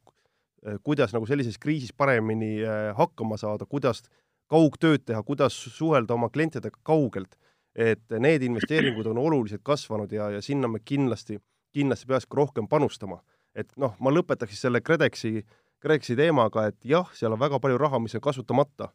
eh, 0.65 0.79
kuidas 0.83 1.13
nagu 1.13 1.29
sellises 1.29 1.59
kriisis 1.61 1.93
paremini 1.93 2.57
eh, 2.61 2.93
hakkama 2.97 3.37
saada, 3.37 3.69
kuidas 3.69 4.03
kaugtööd 4.49 5.05
teha, 5.05 5.21
kuidas 5.23 5.55
suhelda 5.77 6.15
oma 6.15 6.29
klientidega 6.33 6.79
kaugelt, 6.87 7.37
et 7.75 8.19
need 8.19 8.41
investeeringud 8.41 9.05
on 9.11 9.19
oluliselt 9.21 9.61
kasvanud 9.63 10.11
ja, 10.11 10.31
ja 10.33 10.41
sinna 10.41 10.69
me 10.71 10.79
kindlasti, 10.81 11.37
kindlasti 11.75 12.07
peaks 12.09 12.25
ka 12.25 12.39
rohkem 12.39 12.67
panustama. 12.67 13.21
et 13.57 13.71
noh, 13.77 13.95
ma 13.99 14.11
lõpetaks 14.13 14.53
siis 14.53 14.67
selle 14.67 14.81
KredExi, 14.85 15.41
KredExi 15.81 16.15
teemaga, 16.17 16.67
et 16.69 16.77
jah, 16.85 17.09
seal 17.17 17.33
on 17.33 17.39
väga 17.41 17.57
palju 17.59 17.77
raha, 17.81 17.99
mis 17.99 18.13
on 18.17 18.21
kasutamata 18.21 18.91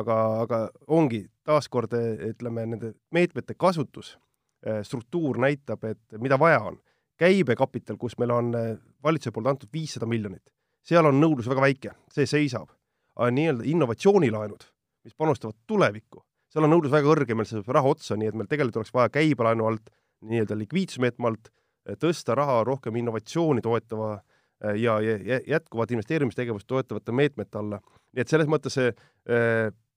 aga, 0.00 0.16
aga 0.44 0.60
ongi 0.92 1.24
taaskord 1.46 1.94
ütleme, 1.96 2.66
nende 2.72 2.92
meetmete 3.14 3.56
kasutus, 3.58 4.16
eh, 4.66 4.82
struktuur 4.86 5.40
näitab, 5.42 5.84
et 5.84 6.20
mida 6.20 6.38
vaja 6.38 6.60
on. 6.72 6.80
käibekapital, 7.16 7.96
kus 7.96 8.18
meil 8.20 8.30
on 8.30 8.50
eh, 8.54 8.74
valitsuse 9.02 9.32
poolt 9.32 9.46
antud 9.48 9.70
viissada 9.72 10.04
miljonit, 10.04 10.50
seal 10.84 11.06
on 11.08 11.16
nõudlus 11.16 11.46
väga 11.48 11.62
väike, 11.64 11.92
see 12.12 12.26
seisab. 12.28 12.68
aga 13.16 13.30
nii-öelda 13.32 13.64
innovatsioonilaenud, 13.64 14.66
mis 15.04 15.14
panustavad 15.16 15.56
tulevikku, 15.66 16.20
seal 16.52 16.64
on 16.64 16.70
nõudlus 16.74 16.92
väga 16.92 17.08
kõrge, 17.08 17.34
meil 17.34 17.48
saab 17.48 17.70
raha 17.72 17.88
otsa, 17.88 18.16
nii 18.16 18.28
et 18.28 18.36
meil 18.36 18.50
tegelikult 18.50 18.82
oleks 18.82 18.92
vaja 18.92 19.08
käibelaenu 19.08 19.64
alt, 19.64 19.88
nii-öelda 20.20 20.58
likviidsusmeetme 20.58 21.30
alt 21.30 21.48
eh, 21.48 21.96
tõsta 21.96 22.36
raha 22.36 22.62
rohkem 22.68 22.96
innovatsiooni 23.00 23.64
toetava 23.64 24.18
ja, 24.76 25.00
ja 25.00 25.40
jätkuvat 25.46 25.90
investeerimistegevust 25.90 26.66
toetavate 26.66 27.12
meetmete 27.12 27.58
alla. 27.58 27.80
nii 28.12 28.20
et 28.20 28.28
selles 28.28 28.48
mõttes 28.48 28.76
see 28.76 28.92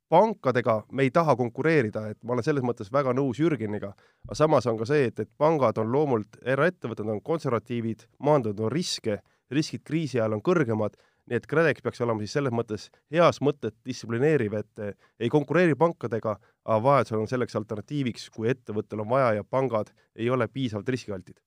pankadega 0.09 0.81
me 0.91 1.05
ei 1.05 1.11
taha 1.13 1.35
konkureerida, 1.37 2.07
et 2.09 2.17
ma 2.23 2.33
olen 2.35 2.45
selles 2.45 2.65
mõttes 2.65 2.89
väga 2.93 3.13
nõus 3.17 3.39
Jürgeniga, 3.41 3.93
aga 4.25 4.37
samas 4.37 4.67
on 4.69 4.79
ka 4.79 4.87
see, 4.89 5.09
et, 5.11 5.19
et 5.19 5.29
pangad 5.37 5.77
on 5.81 5.91
loomult, 5.93 6.39
eraettevõtted 6.45 7.09
on 7.09 7.21
konservatiivid, 7.25 8.07
maandavad 8.25 8.65
on 8.65 8.73
riske, 8.73 9.19
riskid 9.53 9.85
kriisi 9.85 10.19
ajal 10.19 10.37
on 10.37 10.43
kõrgemad, 10.45 10.97
nii 11.29 11.37
et 11.37 11.45
KredEx 11.49 11.85
peaks 11.85 12.01
olema 12.01 12.25
siis 12.25 12.33
selles 12.37 12.53
mõttes 12.55 12.87
heas 13.13 13.37
mõttes 13.45 13.75
distsiplineeriv, 13.85 14.55
et 14.57 14.85
eh, 14.85 14.95
ei 15.21 15.29
konkureeri 15.29 15.77
pankadega, 15.77 16.39
aga 16.65 16.79
vajadusel 16.85 17.21
on 17.21 17.29
selleks 17.29 17.59
alternatiiviks, 17.59 18.29
kui 18.33 18.49
ettevõttel 18.49 19.05
on 19.05 19.11
vaja 19.11 19.35
ja 19.39 19.45
pangad 19.45 19.93
ei 20.15 20.29
ole 20.33 20.49
piisavalt 20.49 20.89
riskialtid. 20.89 21.37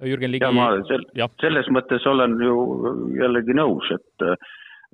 Jürgen 0.00 0.32
Ligi. 0.32 0.42
ja 0.42 0.50
ma 0.56 0.70
sel, 0.88 1.04
selles 1.42 1.68
mõttes 1.68 2.06
olen 2.08 2.38
ju 2.40 2.56
jällegi 3.20 3.54
nõus, 3.54 3.90
et 3.92 4.24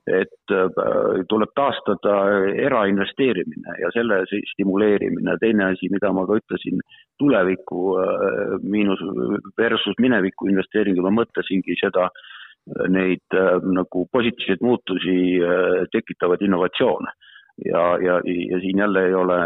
et 0.07 0.55
äh, 0.55 1.25
tuleb 1.29 1.51
taastada 1.59 2.15
erainvesteerimine 2.63 3.77
ja 3.81 3.91
selle 3.95 4.23
stimuleerimine. 4.53 5.37
teine 5.41 5.73
asi, 5.73 5.91
mida 5.91 6.13
ma 6.15 6.27
ka 6.27 6.39
ütlesin, 6.39 6.81
tuleviku 7.19 7.99
äh, 7.99 8.57
miinus 8.63 9.03
versus 9.59 9.99
mineviku 9.99 10.51
investeeringud, 10.53 11.03
ma 11.09 11.23
mõtlesingi 11.23 11.79
seda, 11.83 12.07
äh, 12.07 12.89
neid 12.89 13.39
nagu 13.67 14.07
positiivseid 14.13 14.63
muutusi 14.63 15.17
tekitavaid 15.93 16.43
innovatsioone 16.43 17.13
ja, 17.65 17.85
ja, 18.03 18.21
ja 18.23 18.59
siin 18.61 18.79
jälle 18.79 19.07
ei 19.09 19.15
ole, 19.15 19.39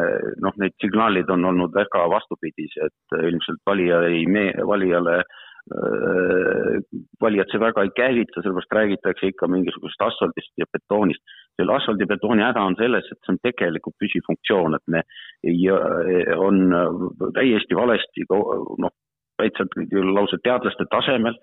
noh, 0.43 0.57
need 0.61 0.77
signaalid 0.83 1.29
on 1.31 1.45
olnud 1.45 1.75
väga 1.75 2.05
vastupidised, 2.11 2.97
ilmselt 3.17 3.61
valija 3.67 4.01
ei 4.09 4.25
mee-, 4.27 4.67
valijale 4.67 5.21
äh, 5.21 5.39
Äh, 5.71 6.81
valijad 7.23 7.53
see 7.53 7.61
väga 7.63 7.85
ei 7.87 7.93
käivita, 7.95 8.43
sellepärast 8.43 8.73
räägitakse 8.75 9.29
ikka 9.31 9.47
mingisugusest 9.47 10.03
asfaldist 10.03 10.51
ja 10.59 10.67
betoonist. 10.73 11.23
selle 11.61 11.75
asfaldi 11.77 12.07
betooni 12.09 12.43
häda 12.43 12.63
on 12.65 12.75
selles, 12.79 13.07
et 13.13 13.19
see 13.21 13.35
on 13.35 13.39
tegelikult 13.45 13.97
püsifunktsioon, 14.03 14.75
et 14.75 14.87
me 14.95 15.03
ei, 15.45 15.61
äh, 15.71 16.33
on 16.39 16.75
täiesti 17.37 17.77
valesti 17.79 18.27
noh, 18.31 18.95
täitsa 19.39 19.67
lausa 20.17 20.41
teadlaste 20.43 20.89
tasemel, 20.91 21.39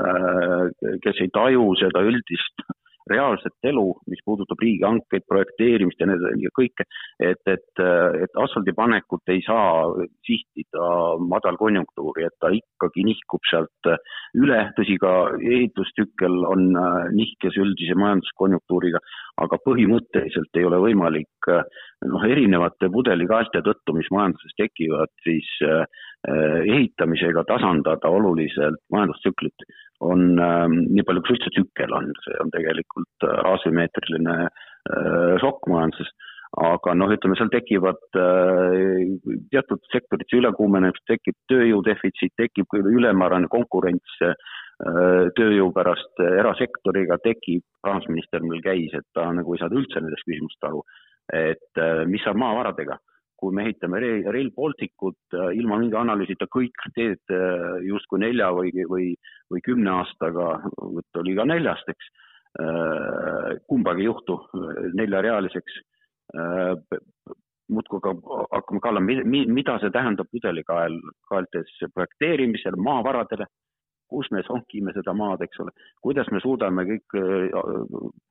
äh, 0.00 0.64
kes 1.04 1.20
ei 1.20 1.32
taju 1.36 1.68
seda 1.82 2.04
üldist 2.06 2.64
reaalset 3.10 3.68
elu, 3.70 3.84
mis 4.10 4.22
puudutab 4.26 4.60
riigihankeid, 4.62 5.24
projekteerimist 5.30 6.00
ja 6.00 6.08
need 6.10 6.24
ja 6.42 6.50
kõike, 6.56 6.86
et, 7.22 7.42
et, 7.50 7.82
et 8.22 8.40
asfaldipanekut 8.42 9.34
ei 9.34 9.42
saa 9.46 9.86
sihtida 10.26 10.88
madalkonjunktuuri, 11.32 12.26
et 12.26 12.36
ta 12.42 12.50
ikkagi 12.54 13.06
nihkub 13.06 13.46
sealt 13.50 13.90
üle, 14.38 14.60
tõsi, 14.78 14.98
ka 15.02 15.12
ehitustükkel 15.38 16.42
on 16.48 16.68
nihkes 17.14 17.58
üldise 17.62 17.96
majanduskonjunktuuriga, 17.98 19.02
aga 19.44 19.60
põhimõtteliselt 19.64 20.58
ei 20.58 20.66
ole 20.66 20.80
võimalik 20.82 21.50
noh, 22.10 22.26
erinevate 22.26 22.90
pudelikaelte 22.92 23.62
tõttu, 23.66 23.96
mis 23.96 24.10
majanduses 24.14 24.56
tekivad, 24.58 25.12
siis 25.24 25.48
ehitamisega 26.26 27.44
tasandada 27.46 28.10
oluliselt 28.10 28.80
majandustsüklit 28.90 29.66
on 30.04 30.38
äh, 30.42 30.64
nii 30.68 31.04
palju, 31.06 31.24
kui 31.24 31.36
üldse 31.36 31.52
tsükkel 31.54 31.92
on, 31.96 32.12
see 32.24 32.38
on 32.42 32.52
tegelikult 32.54 33.28
äh, 33.28 33.42
asümmeetriline 33.54 34.36
äh, 34.46 35.36
šokk 35.42 35.68
majanduses, 35.72 36.12
aga 36.62 36.94
noh, 36.96 37.10
ütleme 37.12 37.36
seal 37.38 37.50
tekivad 37.52 38.20
äh, 38.20 39.16
teatud 39.52 39.82
sektorite 39.92 40.38
ülekuumenemist, 40.38 41.04
tekib 41.10 41.36
tööjõudefitsiit, 41.52 42.34
tekib 42.40 42.78
ülemäärane 42.80 43.50
konkurents 43.52 44.20
äh, 44.24 44.36
tööjõu 45.38 45.72
pärast 45.72 46.20
erasektoriga, 46.20 47.18
tekib, 47.24 47.64
rahandusminister 47.86 48.44
meil 48.44 48.62
käis, 48.64 48.92
et 48.94 49.06
ta 49.16 49.30
nagu 49.32 49.54
ei 49.54 49.62
saanud 49.62 49.82
üldse 49.82 50.02
nendest 50.02 50.28
küsimustest 50.28 50.68
aru, 50.68 50.82
et 51.32 51.82
äh, 51.82 52.04
mis 52.08 52.24
saab 52.24 52.38
maavaradega 52.40 53.00
kui 53.40 53.54
me 53.54 53.66
ehitame 53.66 54.00
Rail 54.00 54.50
Balticut 54.56 55.36
äh, 55.36 55.50
ilma 55.60 55.78
mingi 55.80 55.96
analüüsita 55.98 56.48
kõik 56.52 56.86
teed 56.96 57.34
äh, 57.34 57.80
justkui 57.86 58.20
nelja 58.22 58.50
või, 58.56 58.72
või, 58.88 59.10
või 59.52 59.64
kümne 59.66 59.92
aastaga, 59.98 60.54
vot 60.80 61.20
oli 61.20 61.36
ka 61.36 61.46
neljast, 61.48 61.90
eks, 61.92 62.08
äh, 62.62 63.50
kumbagi 63.68 64.06
ei 64.06 64.10
juhtu 64.10 64.40
neljarealiseks. 64.96 65.82
muudkui 67.70 67.98
aga 67.98 68.12
hakkame 68.54 68.80
kallama, 68.82 69.14
mida 69.26 69.76
see 69.82 69.92
tähendab 69.94 70.26
pudelikael, 70.30 70.98
kaeltes 71.30 71.70
projekteerimisel, 71.94 72.76
maavaradele 72.78 73.46
kus 74.08 74.30
me 74.30 74.42
sonkime 74.46 74.92
seda 74.94 75.14
maad, 75.16 75.42
eks 75.42 75.62
ole, 75.64 75.72
kuidas 76.04 76.28
me 76.30 76.40
suudame 76.42 76.84
kõik 76.86 77.16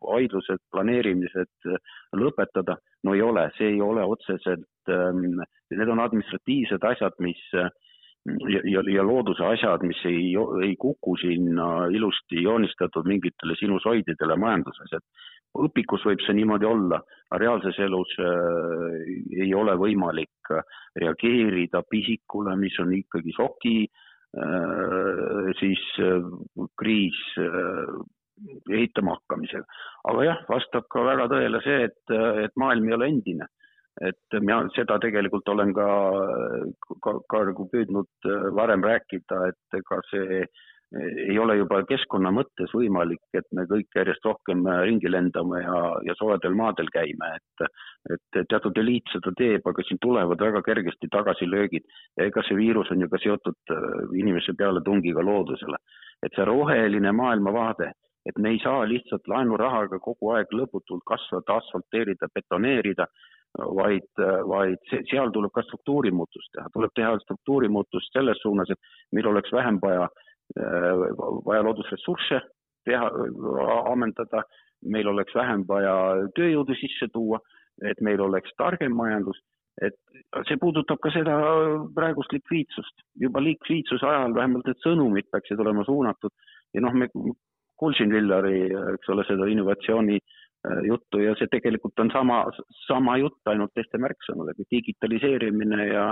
vaidlused, 0.05 0.61
planeerimised 0.71 1.71
lõpetada, 2.15 2.77
no 3.03 3.15
ei 3.15 3.21
ole, 3.25 3.49
see 3.57 3.73
ei 3.73 3.81
ole 3.83 4.05
otseselt 4.07 4.67
Ähm, 4.89 5.41
need 5.73 5.89
on 5.89 5.99
administratiivsed 5.99 6.83
asjad, 6.85 7.15
mis 7.19 7.41
ja, 7.53 8.61
ja, 8.69 8.81
ja 8.93 9.03
looduse 9.05 9.45
asjad, 9.45 9.83
mis 9.85 10.01
ei, 10.05 10.35
ei 10.65 10.75
kuku 10.81 11.15
sinna 11.21 11.87
ilusti 11.93 12.43
joonistatud 12.43 13.07
mingitele 13.09 13.57
sinusoididele 13.59 14.37
majanduses, 14.41 14.93
et 14.97 15.65
õpikus 15.65 16.05
võib 16.05 16.21
see 16.25 16.37
niimoodi 16.37 16.69
olla, 16.69 17.01
aga 17.31 17.41
reaalses 17.41 17.79
elus 17.85 18.13
äh, 18.21 18.99
ei 19.45 19.53
ole 19.57 19.77
võimalik 19.81 20.53
reageerida 21.01 21.81
pisikule, 21.89 22.57
mis 22.61 22.77
on 22.83 22.93
ikkagi 23.01 23.33
šoki 23.37 23.77
äh,, 23.85 24.04
siis 25.59 25.81
äh, 26.03 26.25
kriis 26.79 27.19
äh, 27.39 27.91
ehitama 28.69 29.15
hakkamisega. 29.15 29.65
aga 30.11 30.25
jah, 30.27 30.41
vastab 30.49 30.89
ka 30.91 31.05
väga 31.07 31.29
tõele 31.31 31.61
see, 31.63 31.85
et, 31.87 32.15
et 32.43 32.57
maailm 32.59 32.89
ei 32.89 32.97
ole 32.97 33.07
endine 33.13 33.47
et 34.03 34.37
mina 34.41 34.65
seda 34.75 34.97
tegelikult 34.99 35.47
olen 35.53 35.71
ka, 35.75 35.87
ka, 37.03 37.13
ka 37.31 37.43
nagu 37.49 37.67
püüdnud 37.71 38.27
äh, 38.27 38.47
varem 38.57 38.83
rääkida, 38.83 39.41
et 39.51 39.77
ega 39.79 39.99
see 40.09 40.41
ei 41.03 41.39
ole 41.39 41.57
juba 41.59 41.81
keskkonna 41.87 42.31
mõttes 42.31 42.71
võimalik, 42.75 43.21
et 43.35 43.47
me 43.55 43.65
kõik 43.69 43.97
järjest 43.97 44.25
rohkem 44.25 44.63
äh, 44.69 44.81
ringi 44.87 45.11
lendame 45.11 45.61
ja, 45.63 45.81
ja 46.07 46.15
soojadel 46.19 46.55
maadel 46.55 46.91
käime, 46.93 47.35
et 47.39 47.67
et 48.13 48.47
teatud 48.51 48.77
eliit 48.77 49.09
seda 49.09 49.31
teeb, 49.33 49.65
aga 49.65 49.83
siin 49.87 49.97
tulevad 50.01 50.41
väga 50.41 50.61
kergesti 50.61 51.07
tagasilöögid 51.11 51.87
ja 52.19 52.27
ega 52.29 52.43
see 52.45 52.57
viirus 52.59 52.91
on 52.93 53.01
ju 53.01 53.09
ka 53.09 53.19
seotud 53.23 53.73
äh, 53.73 53.85
inimese 54.21 54.53
pealetungiga 54.57 55.25
loodusele. 55.25 55.77
et 56.23 56.31
see 56.35 56.45
roheline 56.45 57.11
maailmavaade, 57.11 57.91
et 58.25 58.37
me 58.37 58.53
ei 58.53 58.59
saa 58.63 58.85
lihtsalt 58.87 59.27
laenurahaga 59.27 59.99
kogu 59.99 60.31
aeg 60.33 60.53
lõputult 60.53 61.03
kasvada, 61.05 61.59
asfalteerida, 61.59 62.29
betoneerida 62.33 63.05
vaid, 63.55 64.07
vaid 64.47 64.79
seal 65.09 65.31
tuleb 65.31 65.51
ka 65.53 65.63
struktuurimuutust 65.67 66.51
teha, 66.55 66.69
tuleb 66.73 66.91
teha 66.95 67.13
struktuurimuutust 67.23 68.13
selles 68.13 68.39
suunas, 68.41 68.71
et 68.71 68.79
meil 69.15 69.27
oleks 69.31 69.53
vähem 69.53 69.79
vaja 69.81 70.07
vaja 70.55 71.63
loodusressursse 71.65 72.41
teha, 72.85 73.09
ammendada, 73.91 74.43
meil 74.85 75.07
oleks 75.09 75.35
vähem 75.35 75.65
vaja 75.67 75.95
tööjõudu 76.37 76.77
sisse 76.77 77.09
tuua, 77.13 77.39
et 77.83 78.01
meil 78.01 78.21
oleks 78.21 78.53
targem 78.59 78.93
majandus, 78.95 79.39
et 79.83 79.97
see 80.47 80.59
puudutab 80.61 81.01
ka 81.03 81.11
seda 81.11 81.35
praegust 81.95 82.31
likviidsust. 82.31 83.03
juba 83.19 83.41
likviidsuse 83.43 84.05
ajal 84.07 84.35
vähemalt 84.35 84.67
need 84.69 84.79
sõnumid 84.85 85.27
peaksid 85.31 85.59
olema 85.59 85.83
suunatud. 85.83 86.31
Ja 86.73 86.81
noh, 86.81 86.93
me 86.93 87.09
kuulsin 87.79 88.13
Villari, 88.13 88.69
eks 88.93 89.09
ole, 89.11 89.25
seda 89.27 89.47
innovatsiooni 89.51 90.15
äh, 90.19 90.79
juttu 90.87 91.19
ja 91.23 91.35
see 91.39 91.49
tegelikult 91.51 91.99
on 91.99 92.11
sama, 92.13 92.43
sama 92.85 93.17
jutt, 93.19 93.41
ainult 93.51 93.73
teiste 93.75 93.99
märksõnadega, 93.99 94.67
digitaliseerimine 94.71 95.87
ja 95.91 96.07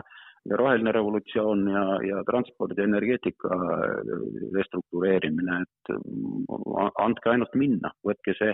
ja 0.49 0.59
roheline 0.59 0.91
revolutsioon 0.91 1.67
ja, 1.71 1.83
ja 2.07 2.23
transpordi 2.27 2.81
ja 2.81 2.87
energeetika 2.89 3.55
äh, 3.55 4.13
restruktureerimine, 4.55 5.61
et 5.63 5.93
äh, 5.95 6.89
andke 7.03 7.31
ainult 7.31 7.55
minna, 7.59 7.93
võtke 8.05 8.35
see, 8.39 8.51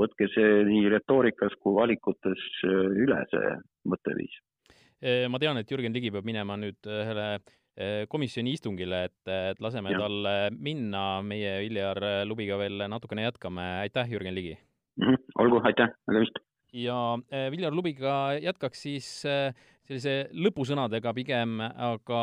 võtke 0.00 0.28
see 0.34 0.62
nii 0.68 0.88
retoorikas 0.94 1.56
kui 1.62 1.76
valikutes 1.76 2.46
üle, 2.66 3.20
see 3.30 3.52
mõtteviis. 3.90 4.40
ma 5.30 5.38
tean, 5.38 5.58
et 5.60 5.70
Jürgen 5.70 5.92
Ligi 5.94 6.10
peab 6.10 6.26
minema 6.26 6.56
nüüd 6.58 6.88
ühele 6.88 7.26
komisjoni 8.08 8.54
istungile, 8.54 9.04
et, 9.08 9.30
et 9.30 9.60
laseme 9.62 9.90
ja. 9.92 9.98
tal 10.00 10.50
minna, 10.54 11.20
meie 11.26 11.56
Viljar 11.64 12.00
Lubiga 12.26 12.58
veel 12.58 12.86
natukene 12.90 13.26
jätkame, 13.26 13.68
aitäh, 13.82 14.10
Jürgen 14.10 14.34
Ligi 14.34 14.54
mm! 14.54 15.06
-hmm. 15.06 15.22
olgu, 15.42 15.60
aitäh, 15.66 15.94
nägemist! 16.10 16.38
ja 16.74 16.96
Viljar 17.50 17.74
Lubiga 17.74 18.34
jätkaks 18.42 18.82
siis 18.82 19.08
eh, 19.30 19.54
sellise 19.84 20.14
lõpusõnadega 20.32 21.12
pigem, 21.16 21.58
aga 21.60 22.20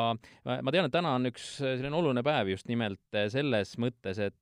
ma 0.48 0.74
tean, 0.74 0.88
et 0.88 0.94
täna 0.94 1.14
on 1.18 1.30
üks 1.30 1.48
selline 1.60 1.98
oluline 1.98 2.24
päev 2.26 2.52
just 2.54 2.70
nimelt 2.72 3.20
selles 3.34 3.76
mõttes, 3.82 4.22
et 4.22 4.38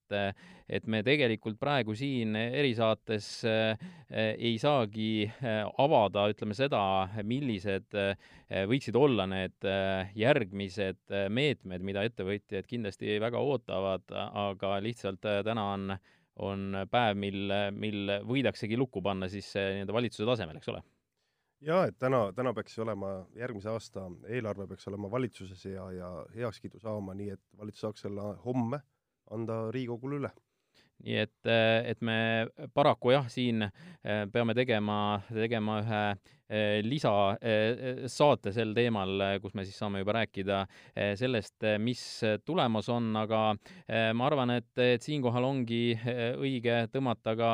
et 0.70 0.86
me 0.86 1.02
tegelikult 1.06 1.58
praegu 1.62 1.96
siin 1.98 2.36
erisaates 2.38 3.28
ei 3.46 4.54
saagi 4.62 5.30
avada, 5.82 6.28
ütleme 6.32 6.58
seda, 6.58 6.82
millised 7.26 7.98
võiksid 8.70 8.98
olla 8.98 9.26
need 9.30 9.68
järgmised 10.18 11.18
meetmed, 11.34 11.86
mida 11.86 12.06
ettevõtjad 12.08 12.70
kindlasti 12.70 13.18
väga 13.22 13.42
ootavad, 13.42 14.06
aga 14.14 14.78
lihtsalt 14.86 15.28
täna 15.46 15.74
on 15.74 15.92
on 16.40 16.86
päev, 16.88 17.18
mil, 17.20 17.52
mil 17.76 18.14
võidaksegi 18.24 18.78
lukku 18.80 19.02
panna 19.04 19.28
siis 19.28 19.50
nii-öelda 19.58 19.98
valitsuse 19.98 20.30
tasemel, 20.30 20.62
eks 20.62 20.72
ole 20.72 20.80
jaa, 21.62 21.86
et 21.88 21.98
täna, 22.00 22.22
täna 22.36 22.54
peaks 22.54 22.78
olema, 22.80 23.10
järgmise 23.36 23.70
aasta 23.70 24.06
eelarve 24.28 24.68
peaks 24.68 24.88
olema 24.92 25.12
valitsuses 25.12 25.66
ja, 25.66 25.90
ja 25.92 26.12
heakskiidu 26.36 26.80
saama, 26.80 27.16
nii 27.18 27.34
et 27.36 27.44
valitsus 27.58 27.86
saaks 27.88 28.06
selle 28.08 28.30
homme 28.46 28.82
anda 29.32 29.60
Riigikogule 29.72 30.22
üle 30.22 30.32
nii 31.06 31.16
et, 31.24 31.50
et 31.92 32.02
me 32.06 32.18
paraku 32.76 33.14
jah, 33.14 33.30
siin 33.32 33.64
eh, 33.64 34.26
peame 34.32 34.56
tegema, 34.58 35.20
tegema 35.32 35.80
ühe 35.84 36.02
eh, 36.12 36.80
lisasaate 36.86 38.52
eh, 38.52 38.56
sel 38.56 38.74
teemal, 38.76 39.24
kus 39.44 39.56
me 39.56 39.66
siis 39.68 39.80
saame 39.80 40.04
juba 40.04 40.18
rääkida 40.20 40.62
sellest, 41.20 41.68
mis 41.84 42.02
tulemas 42.46 42.90
on, 42.92 43.12
aga 43.20 43.44
ma 44.16 44.26
arvan, 44.28 44.56
et, 44.58 44.72
et 44.84 45.06
siinkohal 45.06 45.48
ongi 45.48 45.84
õige 46.40 46.82
tõmmata 46.94 47.36
ka 47.40 47.54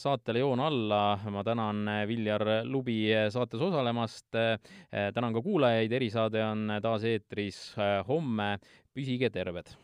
saatele 0.00 0.40
joon 0.40 0.62
alla. 0.64 1.18
ma 1.28 1.42
tänan 1.44 1.82
Viljar 2.08 2.44
Lubi 2.64 3.02
saates 3.28 3.60
osalemast. 3.60 4.30
tänan 4.32 5.36
ka 5.36 5.42
kuulajaid, 5.44 5.92
erisaade 5.92 6.44
on 6.44 6.78
taas 6.82 7.04
eetris 7.04 7.76
homme. 8.08 8.56
püsige 8.96 9.28
terved 9.30 9.76